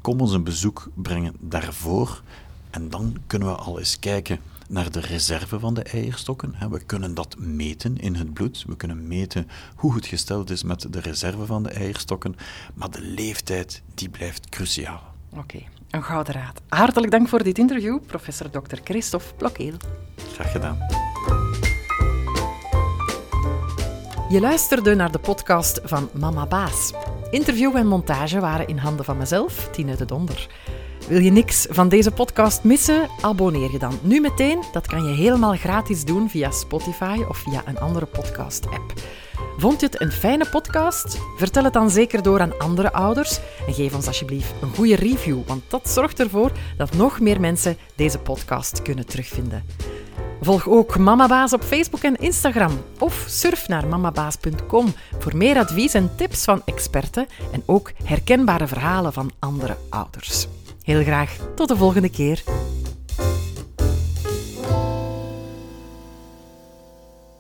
kom 0.02 0.22
ons 0.22 0.34
een 0.34 0.44
bezoek 0.44 0.90
brengen 0.94 1.36
daarvoor 1.40 2.22
en 2.70 2.90
dan 2.90 3.18
kunnen 3.28 3.48
we 3.48 3.56
al 3.56 3.80
eens 3.80 4.00
kijken 4.00 4.40
naar 4.70 4.92
de 4.92 5.00
reserve 5.00 5.60
van 5.60 5.74
de 5.74 5.84
eierstokken. 5.84 6.56
We 6.70 6.84
kunnen 6.84 7.14
dat 7.14 7.36
meten 7.38 7.98
in 7.98 8.16
het 8.16 8.34
bloed. 8.34 8.64
We 8.68 8.76
kunnen 8.76 9.08
meten 9.08 9.48
hoe 9.76 9.96
het 9.96 10.06
gesteld 10.06 10.50
is 10.50 10.64
met 10.64 10.94
de 10.94 11.00
reserve 11.00 11.46
van 11.46 11.64
de 11.64 11.70
eierstokken. 11.70 12.36
Maar 12.74 12.90
de 12.92 13.02
leeftijd, 13.02 13.82
die 13.94 14.10
blijft 14.10 14.50
cruciaal. 14.50 15.04
Oké, 15.38 15.60
een 15.90 16.04
gouden 16.04 16.34
raad. 16.34 16.62
Hartelijk 16.70 17.12
dank 17.12 17.28
voor 17.28 17.44
dit 17.44 17.58
interview, 17.58 18.00
professor 18.06 18.50
Dr. 18.50 18.78
Christophe 18.84 19.34
Blokkeel. 19.38 19.74
Graag 20.34 20.52
gedaan. 20.52 20.78
Je 24.30 24.40
luisterde 24.40 24.96
naar 24.96 25.12
de 25.12 25.20
podcast 25.20 25.80
van 25.84 26.10
Mama 26.14 26.46
Baas. 26.46 26.94
Interview 27.32 27.76
en 27.76 27.88
montage 27.88 28.40
waren 28.40 28.68
in 28.68 28.78
handen 28.78 29.06
van 29.06 29.18
mezelf, 29.18 29.70
Tine 29.72 29.96
de 29.96 30.06
Donder. 30.06 30.48
Wil 31.10 31.22
je 31.22 31.32
niks 31.32 31.68
van 31.70 31.90
deze 31.90 32.12
podcast 32.12 32.64
missen? 32.64 33.10
Abonneer 33.22 33.72
je 33.72 33.80
dan 33.80 34.00
nu 34.02 34.20
meteen. 34.20 34.64
Dat 34.72 34.88
kan 34.88 35.04
je 35.04 35.16
helemaal 35.16 35.56
gratis 35.56 36.06
doen 36.06 36.30
via 36.30 36.52
Spotify 36.52 37.24
of 37.28 37.38
via 37.38 37.62
een 37.66 37.80
andere 37.80 38.06
podcast-app. 38.06 38.94
Vond 39.58 39.80
je 39.80 39.86
het 39.86 40.02
een 40.02 40.12
fijne 40.12 40.50
podcast? 40.50 41.18
Vertel 41.38 41.64
het 41.64 41.74
dan 41.74 41.90
zeker 41.90 42.24
door 42.24 42.40
aan 42.40 42.60
andere 42.60 42.92
ouders 42.92 43.40
en 43.68 43.74
geef 43.74 43.96
ons 43.96 44.08
alsjeblieft 44.08 44.54
een 44.62 44.76
goede 44.76 44.96
review, 44.96 45.40
want 45.48 45.64
dat 45.68 45.90
zorgt 45.90 46.20
ervoor 46.20 46.52
dat 46.78 46.94
nog 46.94 47.20
meer 47.20 47.40
mensen 47.40 47.78
deze 47.96 48.20
podcast 48.20 48.82
kunnen 48.82 49.06
terugvinden. 49.06 49.64
Volg 50.42 50.68
ook 50.68 50.98
Mamabaas 50.98 51.54
op 51.54 51.64
Facebook 51.64 52.02
en 52.02 52.16
Instagram 52.16 52.72
of 53.00 53.26
surf 53.28 53.68
naar 53.68 53.88
mamabaas.com 53.88 54.94
voor 55.20 55.38
meer 55.38 55.58
advies 55.58 55.94
en 55.94 56.16
tips 56.16 56.44
van 56.44 56.62
experten 56.66 57.28
en 57.52 57.64
ook 57.66 57.92
herkenbare 58.04 58.68
verhalen 58.68 59.14
van 59.14 59.32
andere 59.40 59.78
ouders. 59.90 60.48
Heel 60.90 61.04
graag 61.04 61.38
tot 61.56 61.68
de 61.68 61.76
volgende 61.76 62.10
keer. 62.10 62.44